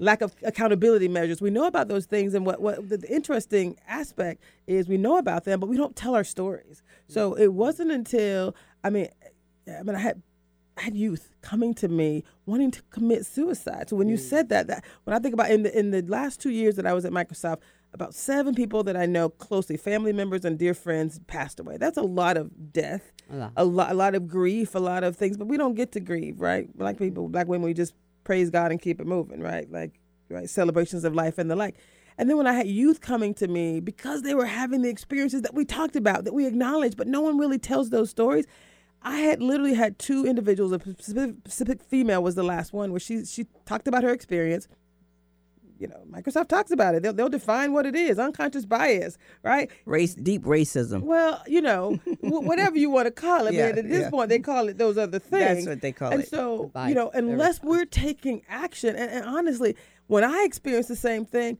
[0.00, 1.40] lack of accountability measures.
[1.40, 5.44] We know about those things, and what what the interesting aspect is we know about
[5.44, 6.82] them, but we don't tell our stories.
[7.06, 9.06] So it wasn't until I mean,
[9.68, 10.20] I mean, I had
[10.76, 13.88] I had youth coming to me wanting to commit suicide.
[13.88, 16.40] So when you said that, that when I think about in the in the last
[16.40, 17.58] two years that I was at Microsoft,
[17.94, 21.76] about seven people that I know closely, family members and dear friends, passed away.
[21.78, 23.52] That's a lot of death, A lot.
[23.56, 25.36] a lot, a lot of grief, a lot of things.
[25.36, 26.66] But we don't get to grieve, right?
[26.76, 29.70] Black people, black women, we just praise God and keep it moving, right?
[29.70, 31.76] Like right, celebrations of life and the like.
[32.18, 35.42] And then when I had youth coming to me because they were having the experiences
[35.42, 38.46] that we talked about, that we acknowledged, but no one really tells those stories.
[39.02, 40.72] I had literally had two individuals.
[40.72, 44.66] A specific, specific female was the last one, where she she talked about her experience.
[45.78, 47.02] You know, Microsoft talks about it.
[47.02, 49.70] They'll, they'll define what it is, unconscious bias, right?
[49.86, 51.02] Race, deep racism.
[51.02, 53.54] Well, you know, wh- whatever you want to call it.
[53.54, 54.10] Yeah, but at this yeah.
[54.10, 55.64] point, they call it those other things.
[55.64, 56.24] That's what they call and it.
[56.24, 60.88] And so, Bias, you know, unless we're taking action, and, and honestly, when I experienced
[60.88, 61.58] the same thing,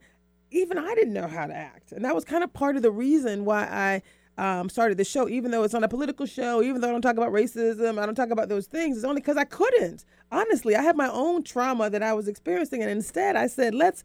[0.51, 2.91] even I didn't know how to act, and that was kind of part of the
[2.91, 4.01] reason why I
[4.37, 7.01] um, started the show, even though it's on a political show, even though I don't
[7.01, 10.05] talk about racism, I don't talk about those things, it's only because I couldn't.
[10.31, 14.03] Honestly, I had my own trauma that I was experiencing, and instead I said, let's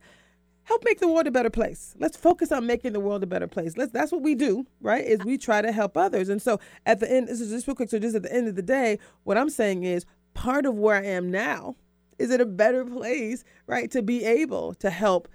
[0.64, 1.94] help make the world a better place.
[1.98, 3.76] Let's focus on making the world a better place.
[3.76, 5.04] Let's that's what we do, right?
[5.04, 6.28] Is we try to help others.
[6.28, 7.90] And so at the end, this is just real quick.
[7.90, 10.96] So just at the end of the day, what I'm saying is part of where
[10.96, 11.74] I am now
[12.20, 15.28] is it a better place, right, to be able to help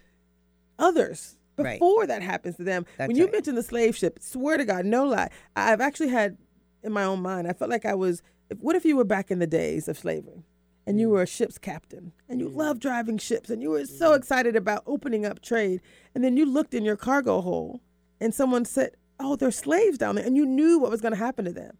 [0.79, 1.79] others Right.
[1.79, 2.85] before that happens to them.
[2.97, 3.33] That's when you right.
[3.33, 6.37] mentioned the slave ship, swear to God, no lie, I've actually had
[6.83, 8.21] in my own mind, I felt like I was.
[8.49, 10.43] If, what if you were back in the days of slavery?
[10.87, 10.99] And Mm.
[10.99, 14.17] you were a ship's captain, and you loved driving ships, and you were so Mm.
[14.17, 15.81] excited about opening up trade.
[16.13, 17.79] And then you looked in your cargo hold,
[18.21, 21.17] and someone said, "Oh, there's slaves down there," and you knew what was going to
[21.17, 21.77] happen to them.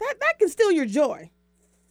[0.00, 1.30] That that can steal your joy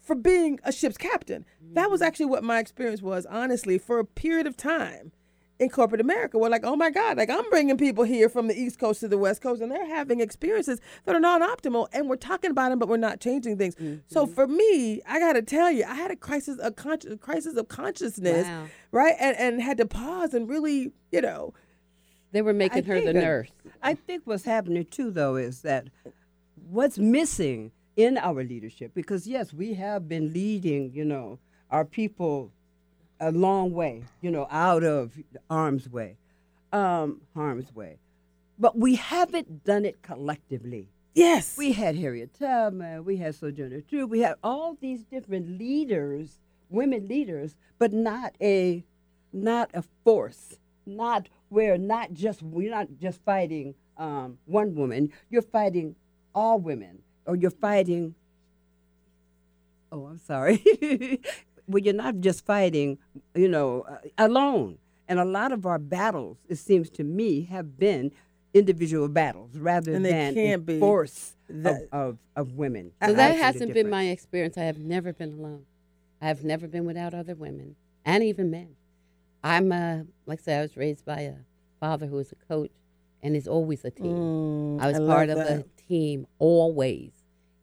[0.01, 1.45] for being a ship's captain.
[1.73, 5.13] That was actually what my experience was, honestly, for a period of time
[5.61, 6.37] in corporate America.
[6.39, 9.07] We're like, oh my God, like I'm bringing people here from the East Coast to
[9.07, 12.69] the West Coast, and they're having experiences that are non optimal, and we're talking about
[12.69, 13.75] them, but we're not changing things.
[14.07, 14.33] So Mm-hmm.
[14.33, 17.67] for me, I got to tell you, I had a crisis, a conscious, crisis of
[17.67, 18.65] consciousness, Wow.
[18.91, 21.53] right, and and had to pause and really, you know,
[22.31, 23.51] They were making her the nurse.
[23.83, 25.87] I think what's happening too, though, is that
[26.69, 31.37] what's missing in our leadership, because yes, we have been leading, you know,
[31.69, 32.51] our people
[33.21, 35.13] a long way, you know, out of
[35.49, 36.17] arm's way,
[36.73, 37.99] um, harm's way,
[38.59, 40.89] but we haven't done it collectively.
[41.13, 46.39] yes, We had Harriet Tubman, we had Sojourner Truth, we had all these different leaders,
[46.69, 48.83] women leaders, but not a,
[49.31, 55.43] not a force, not where not just we're not just fighting um, one woman, you're
[55.43, 55.95] fighting
[56.33, 58.15] all women, or you're fighting.
[59.91, 60.63] Oh, I'm sorry.
[61.67, 62.97] well, you're not just fighting,
[63.35, 64.77] you know, uh, alone.
[65.07, 68.11] And a lot of our battles, it seems to me, have been
[68.53, 72.91] individual battles rather And than can't be force that- of, of, of women.
[73.05, 74.57] So that hasn't been my experience.
[74.57, 75.65] I have never been alone.
[76.21, 78.75] I have never been without other women and even men.
[79.43, 81.33] I'm uh, like I said, I was raised by a
[81.79, 82.69] father who was a coach
[83.23, 84.15] and is always a team.
[84.15, 85.59] Mm, I was love part of that.
[85.59, 87.11] a team always.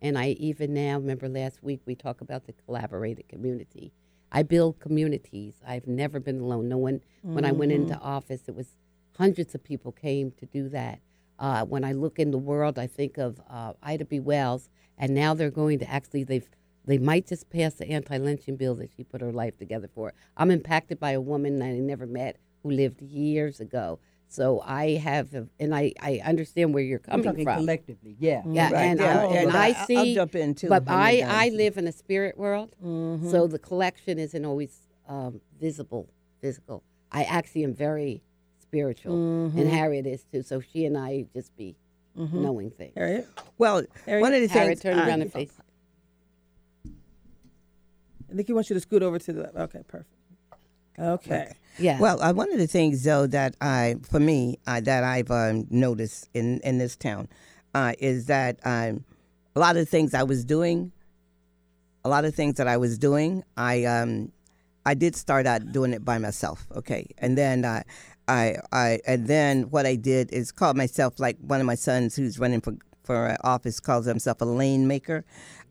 [0.01, 3.93] And I even now remember last week we talked about the collaborated community.
[4.31, 5.55] I build communities.
[5.67, 6.69] I've never been alone.
[6.69, 8.77] No one, when I went into office, it was
[9.17, 11.01] hundreds of people came to do that.
[11.39, 14.21] Uh, when I look in the world, I think of uh, Ida B.
[14.21, 16.49] Wells, and now they're going to actually they've
[16.85, 20.15] they might just pass the anti-lynching bill that she put her life together for.
[20.37, 23.99] I'm impacted by a woman that I never met who lived years ago.
[24.31, 27.57] So I have, and I, I understand where you're I'm coming talking from.
[27.61, 28.43] collectively, yeah.
[28.47, 30.15] Yeah, Right, and, yeah, I, and and I- I I'll see.
[30.15, 31.23] jump in, too, But I.
[31.27, 33.31] I live in a spirit world, Mm-hmm.
[33.31, 36.11] so the collection isn't always um, visible,
[36.43, 36.83] physical.
[37.11, 38.23] I actually am very
[38.61, 39.59] spiritual, Mm-hmm.
[39.61, 40.43] and Harriet is too.
[40.43, 41.75] So she and I just be
[42.15, 42.93] knowing things.
[42.97, 44.83] Harriet, Well, Harriet- one of the Harriet, things.
[44.83, 45.53] turn uh, around and face.
[48.31, 49.57] I think he wants you to scoot over to the left.
[49.57, 50.13] Okay, perfect.
[50.99, 51.53] Okay.
[51.79, 52.01] Yeah.
[52.01, 55.67] Well, uh, one of the things though that I, for me, uh, that I've um,
[55.71, 57.29] noticed in in this town,
[57.75, 59.05] uh, is that um,
[59.55, 60.93] a lot of the things I was doing,
[62.05, 64.33] a lot of things that I was doing, I um,
[64.85, 66.67] I did start out doing it by myself.
[66.75, 67.83] Okay, and then uh,
[68.27, 72.17] I I and then what I did is called myself like one of my sons
[72.17, 75.25] who's running for for uh, office calls himself a lane maker.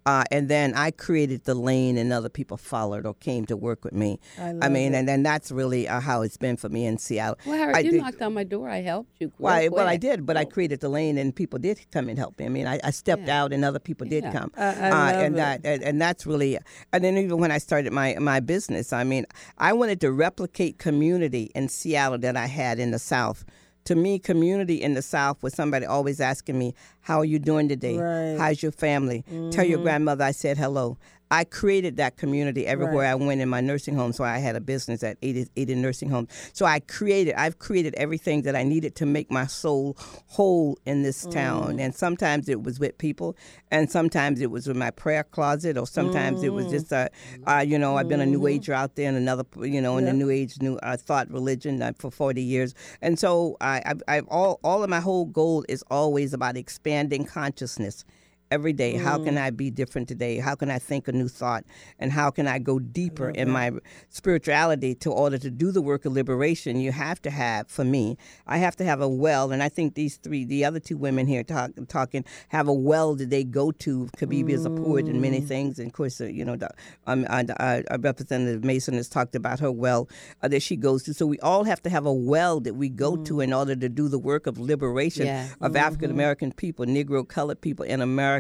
[0.07, 3.83] Uh, and then I created the lane, and other people followed or came to work
[3.83, 4.19] with me.
[4.39, 4.99] I I mean, it.
[4.99, 7.37] and then that's really uh, how it's been for me in Seattle.
[7.45, 8.69] well, Harriet, I you did- knocked on my door.
[8.69, 9.33] I helped you.
[9.37, 12.17] Well, I, well, I did, but I created the lane, and people did come and
[12.17, 12.45] help me.
[12.45, 13.43] I mean, I, I stepped Yeah.
[13.43, 14.31] out, and other people did Yeah.
[14.31, 15.37] come, I- I uh, love and it.
[15.37, 16.57] that, and, and that's really.
[16.93, 19.25] And then even when I started my my business, I mean,
[19.57, 23.43] I wanted to replicate community in Seattle that I had in the South.
[23.87, 27.69] To me, community in the South was somebody always asking me, "How are you doing
[27.69, 27.97] today?
[27.97, 28.37] Right.
[28.37, 29.23] How's your family?
[29.51, 29.83] Tell your mm-hmm.
[29.83, 30.97] grandmother I said hello."
[31.29, 33.11] I created that community everywhere Right.
[33.11, 34.13] I went in my nursing home.
[34.13, 36.27] So I had a business at 80, 80 nursing Home.
[36.53, 41.03] So I created, I've created everything that I needed to make my soul whole in
[41.03, 41.79] this town.
[41.79, 43.35] And sometimes it was with people,
[43.71, 47.09] and sometimes it was with my prayer closet, or sometimes it was just, uh,
[47.45, 50.05] uh, you know, I've been a new ager out there and another, you know, in
[50.05, 52.73] the new age, new uh, thought religion uh, for 40 years.
[53.01, 57.25] And so I, I've, I've all, all of my whole goal is always about expanding
[57.25, 58.05] consciousness
[58.49, 58.95] every day.
[58.95, 59.23] How Mm.
[59.25, 60.37] can I be different today?
[60.37, 61.65] How can I think a new thought?
[61.99, 63.71] And how can I go deeper in my
[64.09, 66.79] spirituality to order to do the work of liberation?
[66.79, 69.93] You have to have, for me, I have to have a well, and I think
[69.95, 73.71] these three, the other two women here talk, talking, have a well that they go
[73.71, 74.07] to.
[74.17, 75.47] Kibibi is a poet in many Mm.
[75.47, 76.69] things, and of course, uh, you know, the,
[77.05, 80.07] um, uh, uh, uh, Representative Mason has talked about her well
[80.41, 81.13] uh, that she goes to.
[81.13, 83.25] So we all have to have a well that we go Mm.
[83.25, 85.47] to in order to do the work of liberation Yeah.
[85.61, 88.36] of African American people, Negro, colored people in America.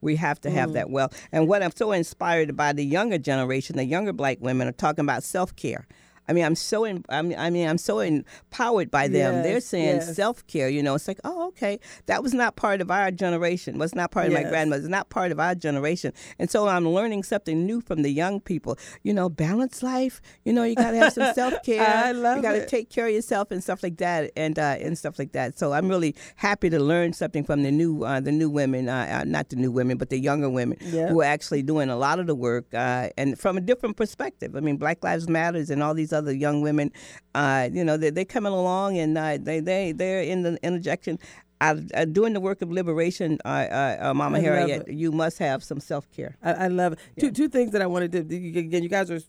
[0.00, 0.74] We have to have mm.
[0.74, 1.12] that well.
[1.32, 5.04] And what I'm so inspired by the younger generation, the younger black women are talking
[5.04, 5.86] about self care.
[6.28, 9.42] I mean, I'm so in, I mean, I mean, I'm so empowered by them.
[9.42, 10.16] They're saying yes.
[10.16, 10.68] self care.
[10.68, 13.78] You know, it's like, oh, okay, that was not part of our generation.
[13.78, 14.50] Was not part of my Yes.
[14.50, 14.88] grandmother's.
[14.88, 16.12] Not part of our generation.
[16.38, 18.78] And so I'm learning something new from the young people.
[19.02, 20.20] You know, balance life.
[20.44, 21.82] You know, you got to have some self care.
[21.82, 22.68] I love You got to it.
[22.68, 25.58] take care of yourself and stuff like that, and uh, and stuff like that.
[25.58, 29.20] So I'm really happy to learn something from the new uh, the new women, uh,
[29.20, 31.10] uh, not the new women, but the younger women Yep.
[31.10, 34.56] who are actually doing a lot of the work uh, and from a different perspective.
[34.56, 36.92] I mean, Black Lives Matters and all these other young women,
[37.34, 41.18] uh, you know, they they're coming along and uh, they they they're in the interjection.
[41.60, 45.38] Uh, uh, doing the work of liberation, uh, uh, uh, Mama I Harriet, you must
[45.38, 46.36] have some self care.
[46.42, 46.98] I, I love it.
[47.18, 48.82] Two two things that I wanted to again.
[48.82, 49.20] You guys are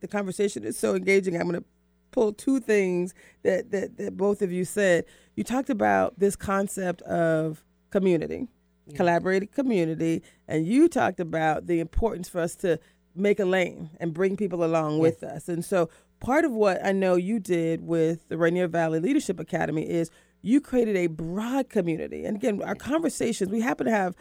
[0.00, 1.36] the conversation is so engaging.
[1.36, 1.66] I'm going to
[2.10, 5.04] pull two things that, that that both of you said.
[5.36, 8.48] You talked about this concept of community,
[8.94, 12.80] collaborated community, and you talked about the importance for us to
[13.14, 15.48] make a lane and bring people along with us.
[15.48, 19.88] And so part of what I know you did with the Rainier Valley Leadership Academy
[19.88, 20.10] is
[20.42, 22.24] you created a broad community.
[22.24, 24.14] And again, our conversations, we happen to have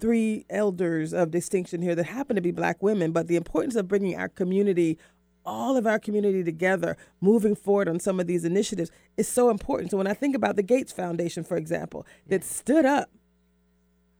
[0.00, 3.86] three elders of distinction here that happen to be black women, but the importance of
[3.86, 4.98] bringing our community,
[5.46, 9.90] all of our community together, moving forward on some of these initiatives is so important.
[9.90, 13.08] So when I think about the Gates Foundation, for example, that stood up,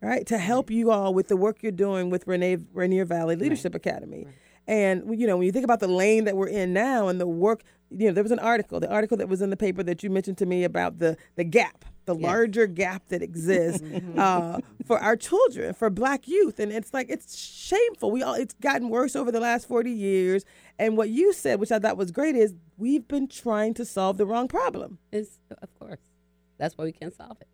[0.00, 3.74] right, to help you all with the work you're doing with Renee, Rainier Valley Leadership
[3.74, 4.28] Academy.
[4.66, 7.26] And you know, when you think about the lane that we're in now and the
[7.26, 10.02] work, you know, there was an article, the article that was in the paper that
[10.02, 13.82] you mentioned to me about the the gap, the larger gap that exists
[14.16, 18.10] uh, for our children, for Black youth, and it's like it's shameful.
[18.10, 20.44] We all it's gotten worse over the last forty years.
[20.78, 24.16] And what you said, which I thought was great, is we've been trying to solve
[24.16, 24.98] the wrong problem.
[25.12, 26.00] Is of course.
[26.58, 27.48] That's why we can't solve it.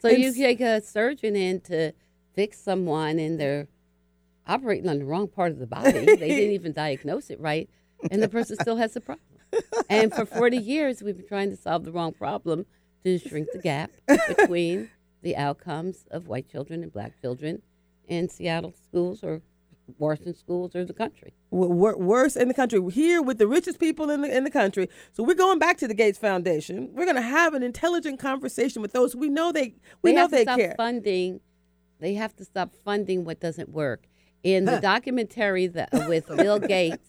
[0.00, 1.92] So And you take a surgeon in to
[2.34, 3.68] fix someone and they're
[4.48, 5.92] operating on the wrong part of the body.
[5.92, 7.68] they didn't even diagnose it right,
[8.10, 9.24] and the person still has the problem.
[9.88, 12.66] And for 40 years, we've been trying to solve the wrong problem
[13.04, 13.90] to shrink the gap
[14.28, 14.90] between
[15.22, 17.62] the outcomes of white children and black children
[18.06, 19.40] in Seattle schools or
[19.98, 21.32] Washington schools or the country.
[21.50, 22.78] worse in the country.
[22.78, 24.88] We're here with the richest people in the in the country.
[25.12, 26.90] So we're going back to the Gates Foundation.
[26.92, 30.22] We're going to have an intelligent conversation with those we know they we they know
[30.22, 30.74] have they care.
[30.76, 31.40] funding.
[32.00, 34.07] They have to stop funding what doesn't work.
[34.42, 37.08] In the documentary that with Bill Gates,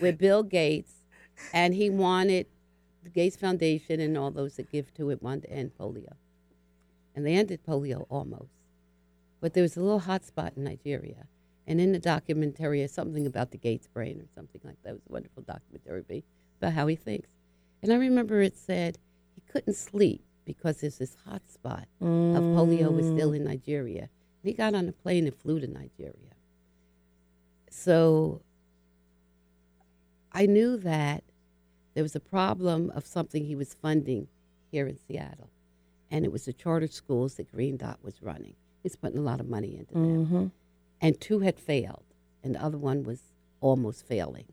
[0.00, 0.92] with Bill Gates,
[1.52, 2.46] and he wanted
[3.02, 6.14] the Gates Foundation and all those that give to it wanted to end polio,
[7.14, 8.52] and they ended polio almost.
[9.40, 11.26] But there was a little hot spot in Nigeria,
[11.66, 14.90] and in the documentary, is something about the Gates brain or something like that.
[14.90, 16.24] It was a wonderful documentary
[16.60, 17.28] about how he thinks.
[17.82, 18.98] And I remember it said
[19.34, 23.36] he couldn't sleep because there's this hot spot of polio was still mm.
[23.36, 24.08] in Nigeria.
[24.42, 26.27] And he got on a plane and flew to Nigeria.
[27.70, 28.42] So
[30.32, 31.24] I knew that
[31.94, 34.28] there was a problem of something he was funding
[34.70, 35.50] here in Seattle.
[36.10, 38.54] And it was the charter schools that Green Dot was running.
[38.82, 40.26] He's putting a lot of money into them.
[40.26, 40.46] Mm-hmm.
[41.00, 42.04] And two had failed,
[42.42, 43.20] and the other one was
[43.60, 44.46] almost failing.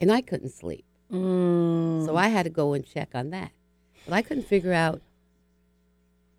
[0.00, 0.84] And I couldn't sleep.
[1.12, 2.06] Mm.
[2.06, 3.52] So I had to go and check on that.
[4.06, 5.02] But I couldn't figure out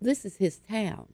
[0.00, 1.12] this is his town.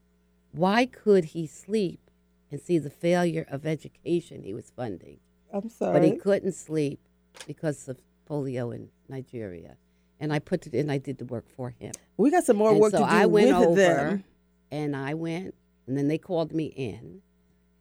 [0.53, 2.08] Why could he sleep
[2.51, 5.19] and see the failure of education he was funding?
[5.53, 5.93] I'm sorry.
[5.93, 7.01] But he couldn't sleep
[7.47, 9.77] because of polio in Nigeria.
[10.21, 11.93] And I put it in, I did the work for him.
[12.17, 14.25] we got some more and work so to do I went with over them.
[14.71, 15.55] and I went,
[15.87, 17.23] and then they called me in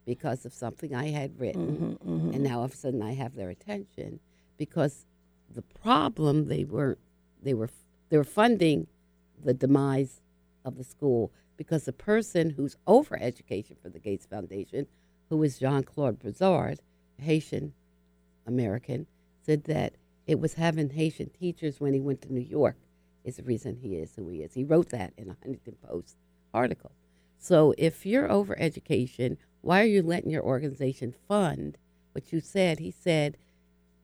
[0.06, 1.98] because of something I had written.
[2.02, 4.20] Mm-hmm, And now all of a sudden I have their attention
[4.56, 5.04] because
[5.52, 6.96] the problem they were
[7.42, 7.68] they were
[8.08, 8.86] they were funding
[9.44, 10.20] the demise
[10.64, 14.86] of the school because the person who's over education for the Gates Foundation,
[15.28, 16.78] who is Jean Claude Brizard,
[17.18, 17.74] Haitian
[18.46, 19.06] American,
[19.44, 19.94] said that
[20.26, 22.76] it was having Haitian teachers when he went to New York
[23.24, 24.54] is the reason he is who he is.
[24.54, 26.16] He wrote that in a Huffington Post
[26.54, 26.92] article.
[27.38, 31.76] So if you're over education, why are you letting your organization fund
[32.12, 32.78] what you said?
[32.78, 33.36] He said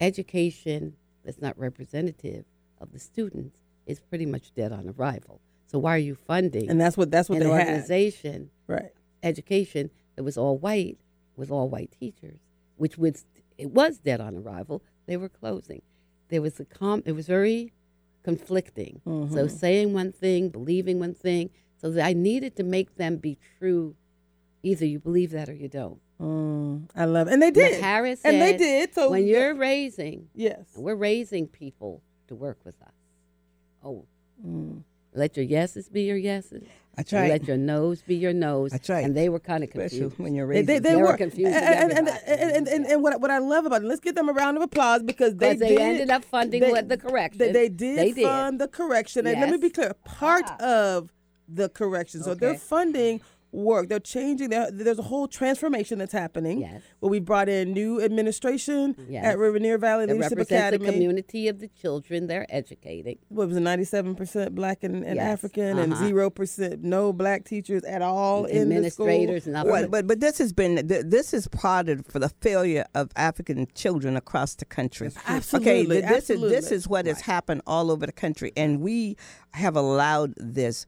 [0.00, 2.44] education that's not representative
[2.80, 5.40] of the students is pretty much dead on arrival.
[5.74, 7.66] So why are you funding And that's what that's what an they had.
[7.66, 8.92] organization, Right.
[9.24, 10.98] education that was all white,
[11.34, 12.38] with all white teachers,
[12.76, 13.24] which was
[13.58, 14.84] it was dead on arrival.
[15.06, 15.82] They were closing.
[16.28, 17.02] There was a com.
[17.04, 17.72] It was very
[18.22, 19.00] conflicting.
[19.04, 19.34] Mm-hmm.
[19.34, 21.50] So saying one thing, believing one thing.
[21.80, 23.96] So that I needed to make them be true.
[24.62, 26.00] Either you believe that or you don't.
[26.20, 27.32] Mm, I love it.
[27.32, 27.82] And they did.
[27.82, 28.94] Harris and they did.
[28.94, 30.60] So when you're raising, yes.
[30.76, 32.94] we're raising people to work with us.
[33.82, 34.06] Oh,
[34.44, 34.82] Mm.
[35.14, 36.62] Let your yeses be your yeses.
[36.96, 37.28] I tried.
[37.28, 38.70] Let your no's be your no's.
[38.70, 39.04] That's right.
[39.04, 40.18] And they were kind of Especially confused.
[40.20, 40.66] when you're They, raising.
[40.66, 43.66] they, they They were were confusing and, and, and, and, and, what, what I love
[43.66, 46.24] about it, let's give them a round of applause because they they did, ended up
[46.24, 47.38] funding they- what the correction.
[47.38, 48.24] They, they did They did.
[48.24, 49.26] fund the correction.
[49.26, 50.56] And let me be clear, part ah.
[50.94, 51.12] of
[51.48, 52.22] the correction.
[52.22, 53.20] So they're funding
[53.54, 53.88] work.
[53.88, 54.50] They're changing.
[54.50, 56.60] They're, there's a whole transformation that's happening.
[56.60, 56.82] Yes.
[57.00, 59.24] Where we brought in new administration Yes.
[59.24, 63.18] at Rainier Valley It Leadership represents the community of the children they're educating.
[63.28, 65.32] What was it, 97% black and, and Yes.
[65.32, 66.04] African and Uh-huh.
[66.04, 69.06] 0% no black teachers at all in the school?
[69.08, 69.46] Administrators.
[69.46, 73.66] Well, but but this has been this is part of for the failure of African
[73.74, 75.10] children across the country.
[75.26, 76.76] Absolutely, Okay, th- this is this absolutely.
[76.76, 79.16] is what has happened all over the country, and we
[79.52, 80.86] have allowed this.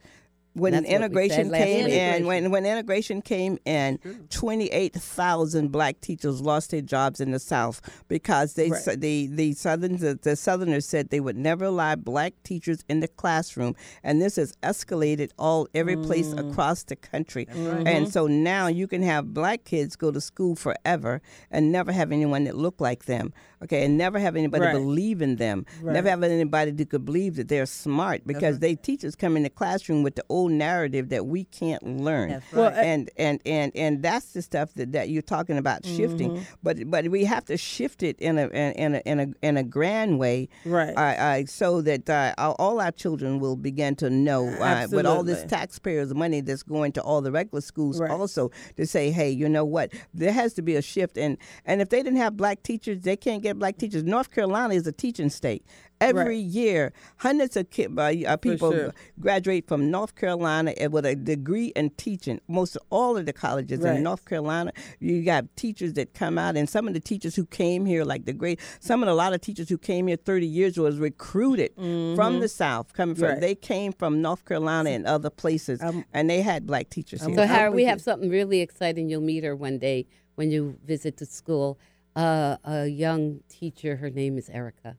[0.56, 3.98] When That's integration came in, when when integration came in,
[4.30, 9.00] twenty eight thousand black teachers lost their jobs in the South because they Right.
[9.00, 13.08] the the southern the, the Southerners said they would never allow black teachers in the
[13.08, 16.50] classroom, and this has escalated all every place Mm.
[16.50, 17.46] across the country.
[17.46, 17.86] Mm-hmm.
[17.86, 22.10] And so now you can have black kids go to school forever and never have
[22.12, 23.32] anyone that look like them.
[23.62, 24.72] Okay, and never have anybody Right.
[24.72, 25.64] believe in them.
[25.82, 29.50] Never have anybody that could believe that they're smart because they teachers come in the
[29.50, 32.30] classroom with the old narrative that we can't learn.
[32.30, 32.84] That's Well, right.
[32.84, 36.32] and, and and and that's the stuff that, that you're talking about shifting.
[36.32, 36.42] Mm-hmm.
[36.62, 39.62] But but we have to shift it in a in a in a in a
[39.62, 40.94] grand way, Right.
[40.96, 45.22] uh, uh, so that uh, all our children will begin to know uh, with all
[45.22, 48.10] this taxpayers' money that's going to all the regular schools Right.
[48.10, 49.92] also to say, hey, you know what?
[50.14, 53.16] There has to be a shift, and and if they didn't have black teachers, they
[53.16, 54.04] can't get black teachers.
[54.04, 55.64] North Carolina is a teaching state.
[56.00, 56.44] Every Right.
[56.44, 58.00] year, hundreds of ki- uh,
[58.32, 58.94] uh, people sure.
[59.18, 62.38] graduate from North Carolina uh, with a degree in teaching.
[62.48, 63.96] Most all of the colleges Right.
[63.96, 67.46] in North Carolina, you got teachers that come out, and some of the teachers who
[67.46, 70.16] came here, like the great, some of the, a lot of teachers who came here
[70.16, 73.24] 30 years was recruited from the South, coming from.
[73.24, 73.32] Mm-hmm.
[73.32, 73.40] Right.
[73.40, 77.30] They came from North Carolina and other places, I'm- and they had black teachers I'm
[77.30, 77.38] here.
[77.38, 77.88] So, I'm Harry, we you.
[77.88, 79.08] have something really exciting.
[79.08, 81.78] You'll meet her one day when you visit the school.
[82.14, 84.96] Uh, a young teacher, her name is Erica.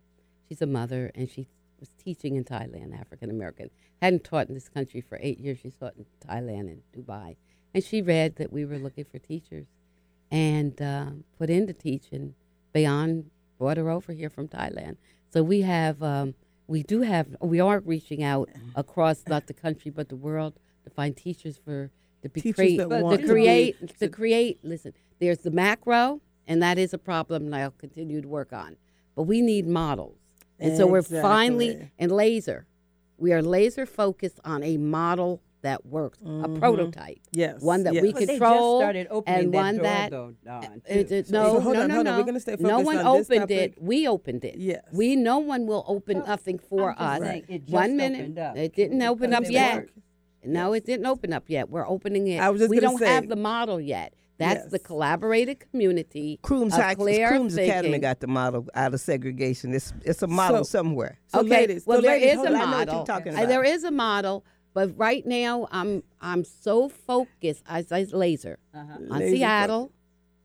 [0.47, 1.47] She's a mother, and she
[1.79, 3.69] was teaching in Thailand, African American.
[4.01, 5.59] Hadn't taught in this country for eight years.
[5.59, 7.35] She taught in Thailand and Dubai.
[7.73, 9.67] And she read that we were looking for teachers
[10.31, 12.05] and um, put in to teach.
[12.11, 12.33] And
[12.73, 14.97] Bayan brought her over here from Thailand.
[15.31, 16.35] So we have, um,
[16.67, 20.89] we do have, we are reaching out across not the country but the world to
[20.89, 21.91] find teachers for
[22.23, 24.59] to be create, to want to be- create to create.
[24.63, 28.77] Listen, there's the macro, and that is a problem, and I'll continue to work on.
[29.15, 30.17] But we need models,
[30.59, 31.91] and so we're finally Exactly.
[31.99, 32.65] in laser.
[33.17, 37.39] We are laser focused on a model that works, a prototype, Mm-hmm.
[37.39, 38.03] Yes, one that yes.
[38.03, 41.11] we But they just control, started opening and that one door, that though, Dawn, it-
[41.11, 42.13] it- no, So hold no, on, no, hold on.
[42.13, 42.19] no.
[42.19, 43.73] We're gonna stay no one on this opened topic.
[43.77, 43.81] it.
[43.81, 44.55] We opened it.
[44.57, 44.83] Yes.
[44.93, 47.27] We no one will open nothing for I'm just us.
[47.27, 48.55] saying, it just One minute, opened up.
[48.57, 49.75] it didn't open up yet.
[49.75, 49.91] worked.
[50.45, 51.69] No, it didn't open up yet.
[51.69, 52.37] We're opening it.
[52.39, 54.13] I was just we gonna don't say- have the model yet.
[54.37, 54.85] That's the Yes.
[54.85, 56.39] collaborated community.
[56.43, 59.73] Crooms, of High, clear Crooms Academy got the model out of segregation.
[59.73, 61.19] It's it's a model So- somewhere.
[61.27, 62.47] So okay, ladies, well so there ladies, is a on.
[62.47, 63.05] I know what you're model.
[63.05, 63.47] talking Uh, about.
[63.49, 68.93] There is a model, but right now I'm I'm so focused as I laser uh-huh.
[69.09, 69.91] on Laser Seattle,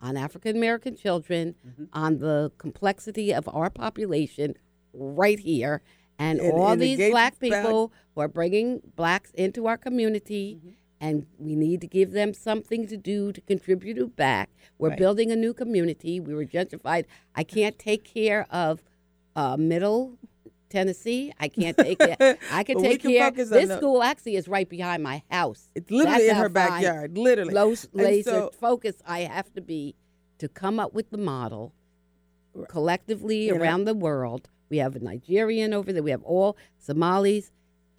[0.01, 1.85] on African American children, mm-hmm.
[1.93, 4.55] on the complexity of our population
[4.95, 5.83] right here,
[6.19, 9.77] and, And- all and these engage black back- people who are bringing blacks into our
[9.77, 10.59] community.
[10.61, 10.71] Mm-hmm.
[11.03, 14.49] And we need to give them something to do to contribute back.
[14.79, 14.99] We're Right.
[14.99, 16.21] building a new community.
[16.21, 17.07] We were gentrified.
[17.35, 18.83] I can't take care of
[19.35, 20.17] uh, middle
[20.71, 21.33] Tennessee.
[21.41, 22.39] I can't take care.
[22.53, 23.33] I can take care.
[23.33, 25.71] This the- school actually is right behind my house.
[25.75, 27.53] It's literally That's in her backyard, literally.
[27.53, 29.97] Low, laser so- focus I have to be
[30.39, 31.73] to come up with the model
[32.69, 34.49] collectively You know- around the world.
[34.71, 36.03] We have a Nigerian over there.
[36.03, 37.51] We have all Somalis,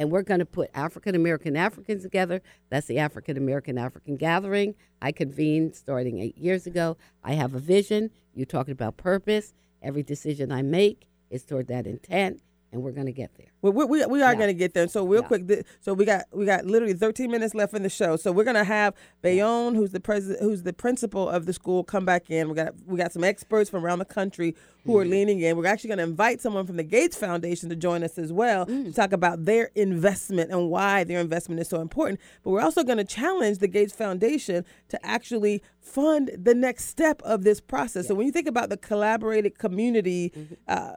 [0.03, 2.41] and we're going to put African American Africans together.
[2.69, 6.97] That's the African American African Gathering I convened starting eight years ago.
[7.23, 8.11] I have a vision.
[8.35, 9.53] You talking about purpose.
[9.81, 12.41] Every decision I make is toward that intent,
[12.74, 13.47] and we're going to get there.
[13.61, 14.36] We, we, we, we are Yeah.
[14.36, 14.88] going to get there.
[14.88, 15.28] So real Yeah.
[15.28, 18.17] quick, th- so we got we got literally 13 minutes left in the show.
[18.17, 21.84] So we're going to have Bayonne, who's the president, who's the principal of the school,
[21.84, 22.49] come back in.
[22.49, 24.55] We got we got some experts from around the country
[24.86, 24.99] who Mm-hmm.
[24.99, 25.55] are leaning in.
[25.55, 28.65] We're actually going to invite someone from the Gates Foundation to join us as well
[28.65, 28.86] Mm.
[28.86, 32.19] to talk about their investment and why their investment is so important.
[32.43, 37.21] But we're also going to challenge the Gates Foundation to actually fund the next step
[37.21, 38.07] of this process.
[38.07, 40.32] So when you think about the collaborated community.
[40.36, 40.53] Mm-hmm.
[40.67, 40.93] Uh,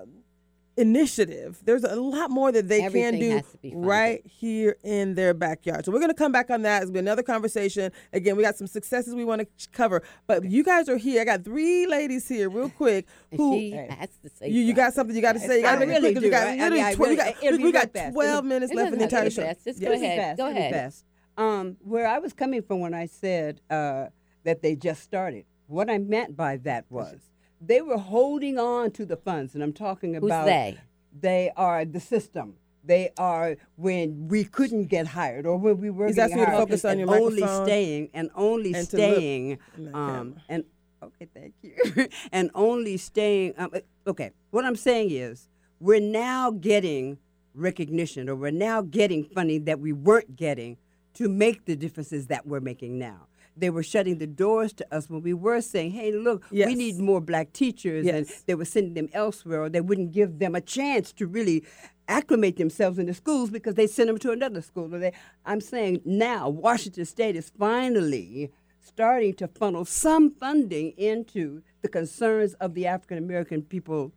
[0.77, 1.59] initiative.
[1.64, 3.87] There's a lot more that they Everything can do has to be funded.
[3.89, 5.85] right here in their backyard.
[5.85, 6.83] So we're going to come back on that.
[6.83, 7.93] It's be another conversation.
[8.12, 11.20] Again, we got some successes we want to cover, but you guys are here.
[11.20, 13.07] I got three ladies here, real quick.
[13.37, 15.57] Who she has to say you, you got something you got to say?
[15.57, 16.20] You got I to really it do.
[16.20, 18.14] we got I- I literally mean, I tw- really- got, we, be we got fast.
[18.14, 19.43] 12 It'll- minutes it left in the entire show.
[19.43, 19.64] be.
[19.64, 19.89] Just Yes.
[19.89, 20.18] go ahead.
[20.18, 20.72] fast, Go ahead.
[20.72, 21.05] fast.
[21.39, 24.07] Um, where I was coming from when I said uh,
[24.45, 27.18] that they just started, what I meant by that was
[27.61, 30.78] they were holding on to the funds, and I'm talking about Who's about they?
[31.18, 32.54] They are the system.
[32.84, 36.44] They are when we couldn't get hired or when we were He's getting asking you
[36.44, 39.59] to hired focus on and your only microphone staying and only and to look staying
[39.76, 40.42] in the um, camera.
[40.48, 40.64] and
[41.02, 42.09] okay, thank you.
[42.32, 43.54] and only staying.
[43.57, 45.48] Um, uh, okay, what I'm saying is
[45.80, 47.18] we're now getting
[47.54, 50.76] recognition, or we're now getting funding that we weren't getting
[51.14, 53.26] to make the differences that we're making now.
[53.57, 56.66] They were shutting the doors to us when we were saying, "Hey, look, Yes.
[56.68, 60.38] we need more black teachers," and they were sending them elsewhere, or they wouldn't give
[60.38, 61.64] them a chance to really
[62.09, 64.88] acclimate themselves in the schools because they sent them to another school.
[64.88, 65.12] They,
[65.44, 72.54] I'm saying now, Washington State is finally starting to funnel some funding into the concerns
[72.54, 74.12] of the African American people,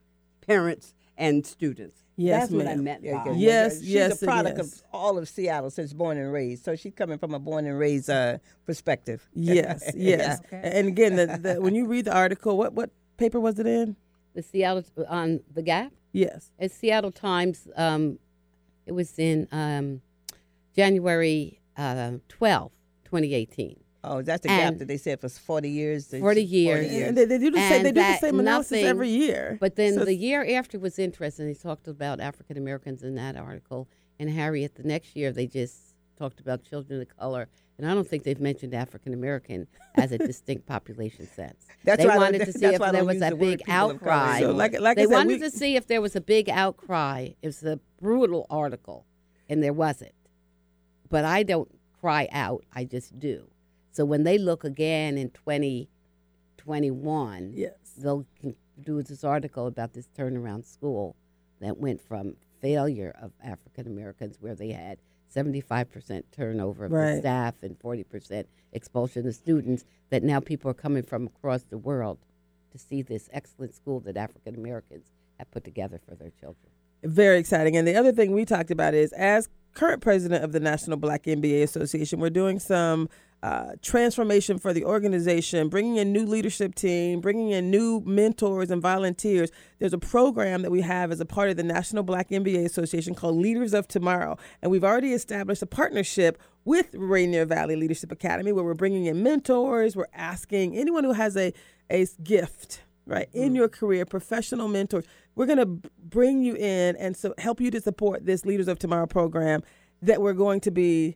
[0.45, 1.97] parents, and students.
[2.15, 2.84] Yes, That's what I ma'am.
[2.84, 3.36] meant Yeah, by yeah.
[3.38, 4.74] Yes, She's yes, a product yes.
[4.74, 6.65] of all of Seattle since born and raised.
[6.65, 9.28] So she's coming from a born and raised uh, perspective.
[9.36, 10.39] Yes, yes.
[10.45, 10.61] Okay.
[10.63, 13.95] And again, the, the, when you read the article, what what paper was it in?
[14.34, 15.91] The Seattle on the Gap.
[16.11, 16.51] Yes.
[16.57, 17.67] It's Seattle Times.
[17.76, 18.20] Um,
[18.86, 20.01] it was in um,
[20.76, 22.72] January uh, 12th,
[23.05, 23.80] 2018.
[24.04, 26.08] Oh, that's the gap that they said for 40 years.
[26.08, 26.91] They- 40 years.
[26.91, 27.74] And they, they do the same.
[27.74, 29.58] And They do the same analysis nothing- every year.
[29.60, 31.47] But then So the year after was interesting.
[31.47, 33.89] They talked about African Americans in that article.
[34.18, 37.50] And Harriet, the next year, they just talked about children of color.
[37.78, 41.66] And I don't think they've mentioned African American as a distinct population sense.
[41.86, 44.12] That's they why wanted to see if there was a the big people of color
[44.12, 44.39] outcry.
[44.41, 47.30] So like like they said, wanted we, to see if there was a big outcry.
[47.41, 49.06] It was a brutal article,
[49.47, 50.12] and there wasn't.
[51.10, 51.70] But I don't
[52.02, 53.49] cry out; I just do.
[53.91, 57.73] So when they look again in 2021, yes.
[57.97, 58.25] they'll
[58.83, 61.15] do this article about this turnaround school
[61.59, 64.97] that went from failure of African Americans, where they had
[65.33, 67.15] 75% turnover of Right.
[67.15, 71.77] the staff and 40% expulsion of students, that now people are coming from across the
[71.77, 72.17] world
[72.71, 76.69] to see this excellent school that African Americans have put together for their children.
[77.03, 77.77] Very exciting.
[77.77, 81.23] And the other thing we talked about is as current president of the National Black
[81.23, 83.07] MBA Association, we're doing some
[83.41, 88.81] uh, transformation for the organization, bringing in new leadership team, bringing in new mentors and
[88.81, 89.49] volunteers.
[89.79, 93.15] There's a program that we have as a part of the National Black MBA Association
[93.15, 94.37] called Leaders of Tomorrow.
[94.61, 99.23] And we've already established a partnership with Rainier Valley Leadership Academy where we're bringing in
[99.23, 99.95] mentors.
[99.95, 101.53] We're asking anyone who has a,
[101.89, 105.05] a gift, right, in your career, professional mentors.
[105.35, 108.79] We're going to bring you in and so help you to support this Leaders of
[108.79, 109.63] Tomorrow program
[110.01, 111.15] that we're going to be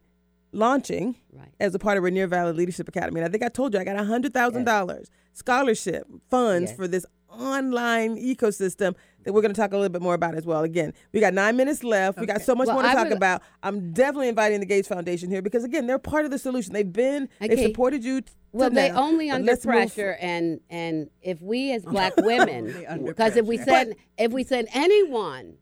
[0.53, 1.49] launching Right.
[1.59, 3.19] as a part of Rainier Valley Leadership Academy.
[3.19, 6.77] And I think I told you I got hundred thousand dollars scholarship funds Yes.
[6.77, 10.45] for this online ecosystem that we're going to talk a little bit more about as
[10.45, 10.61] well.
[10.63, 12.19] Again, we got nine minutes left.
[12.19, 13.41] We got so much Well, more to I talk would- about.
[13.63, 16.73] I'm definitely inviting the Gates Foundation here because again, they're part of the solution.
[16.73, 17.63] They've been they Okay.
[17.67, 18.21] supported you.
[18.21, 21.83] t- Well, they now, only but under let's move pressure, and and if we as
[21.95, 22.71] black women,
[23.03, 23.71] because if we pressure.
[23.71, 25.55] said if we said anyone,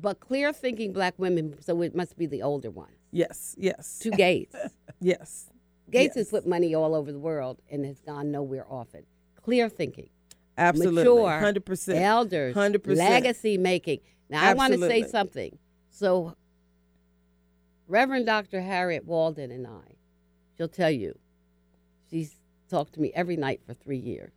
[0.00, 2.96] but clear thinking black women, so it must be the older ones.
[3.12, 4.56] Yes, yes, To Gates,
[5.00, 5.50] yes.
[5.90, 6.26] Gates Yes.
[6.26, 9.04] has put money all over the world and has gone nowhere often.
[9.42, 10.08] Clear thinking,
[10.56, 11.98] Absolutely, mature, hundred percent.
[11.98, 12.96] elders, 100%.
[12.96, 14.00] legacy making.
[14.28, 15.58] Now I want to say something.
[15.90, 16.36] So,
[17.88, 18.60] Reverend Dr.
[18.60, 19.96] Harriet Walden and I,
[20.56, 21.18] she'll tell you,
[22.08, 22.36] she's
[22.68, 24.32] talked to me every night for three years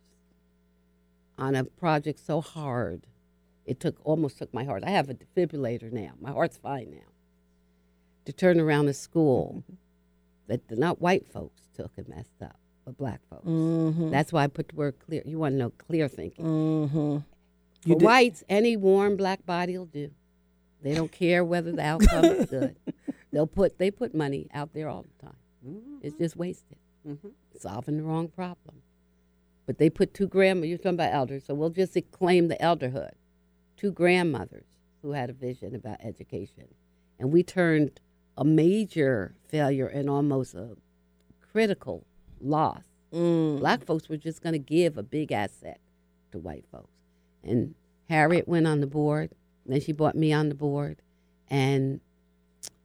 [1.38, 3.06] on a project so hard.
[3.66, 4.84] It took almost took my heart.
[4.84, 6.12] I have a defibrillator now.
[6.20, 7.10] My heart's fine now.
[8.26, 9.62] To turn around a school
[10.48, 13.46] that the not white folks took and messed up, but black folks.
[13.46, 14.10] Mm-hmm.
[14.10, 15.22] That's why I put the word clear.
[15.24, 16.44] You want to know clear thinking.
[16.44, 17.18] Mm-hmm.
[17.90, 20.10] For whites, any warm black body will do.
[20.82, 22.76] They don't care whether the outcome is good.
[23.32, 25.36] They'll put they put money out there all the time.
[26.02, 26.76] It's just wasted,
[27.08, 27.32] Mhm.
[27.58, 28.82] solving the wrong problem.
[29.66, 30.66] But they put two grandma.
[30.66, 33.12] You're talking about elders, so we'll just claim the elderhood.
[33.84, 34.64] Two grandmothers
[35.02, 36.64] who had a vision about education,
[37.18, 38.00] and we turned
[38.34, 40.78] a major failure and almost a
[41.52, 42.06] critical
[42.40, 42.84] loss.
[43.12, 43.58] Mm.
[43.58, 45.80] Black folks were just going to give a big asset
[46.32, 46.94] to white folks,
[47.42, 47.74] and
[48.08, 49.32] Harriet went on the board.
[49.66, 50.96] Then she brought me on the board,
[51.50, 52.00] and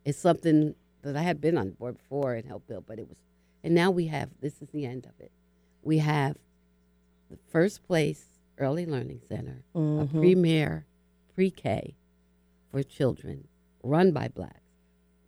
[0.04, 3.08] it's something that I had been on the board before and helped build, but it
[3.08, 3.16] was,
[3.64, 4.32] and now we have.
[4.42, 5.32] This is the end of it.
[5.82, 6.36] We have
[7.32, 8.26] the first place
[8.58, 10.20] early learning center, a Mhm.
[11.40, 11.96] Premier pre-K
[12.72, 13.48] for children,
[13.84, 14.60] run by blacks,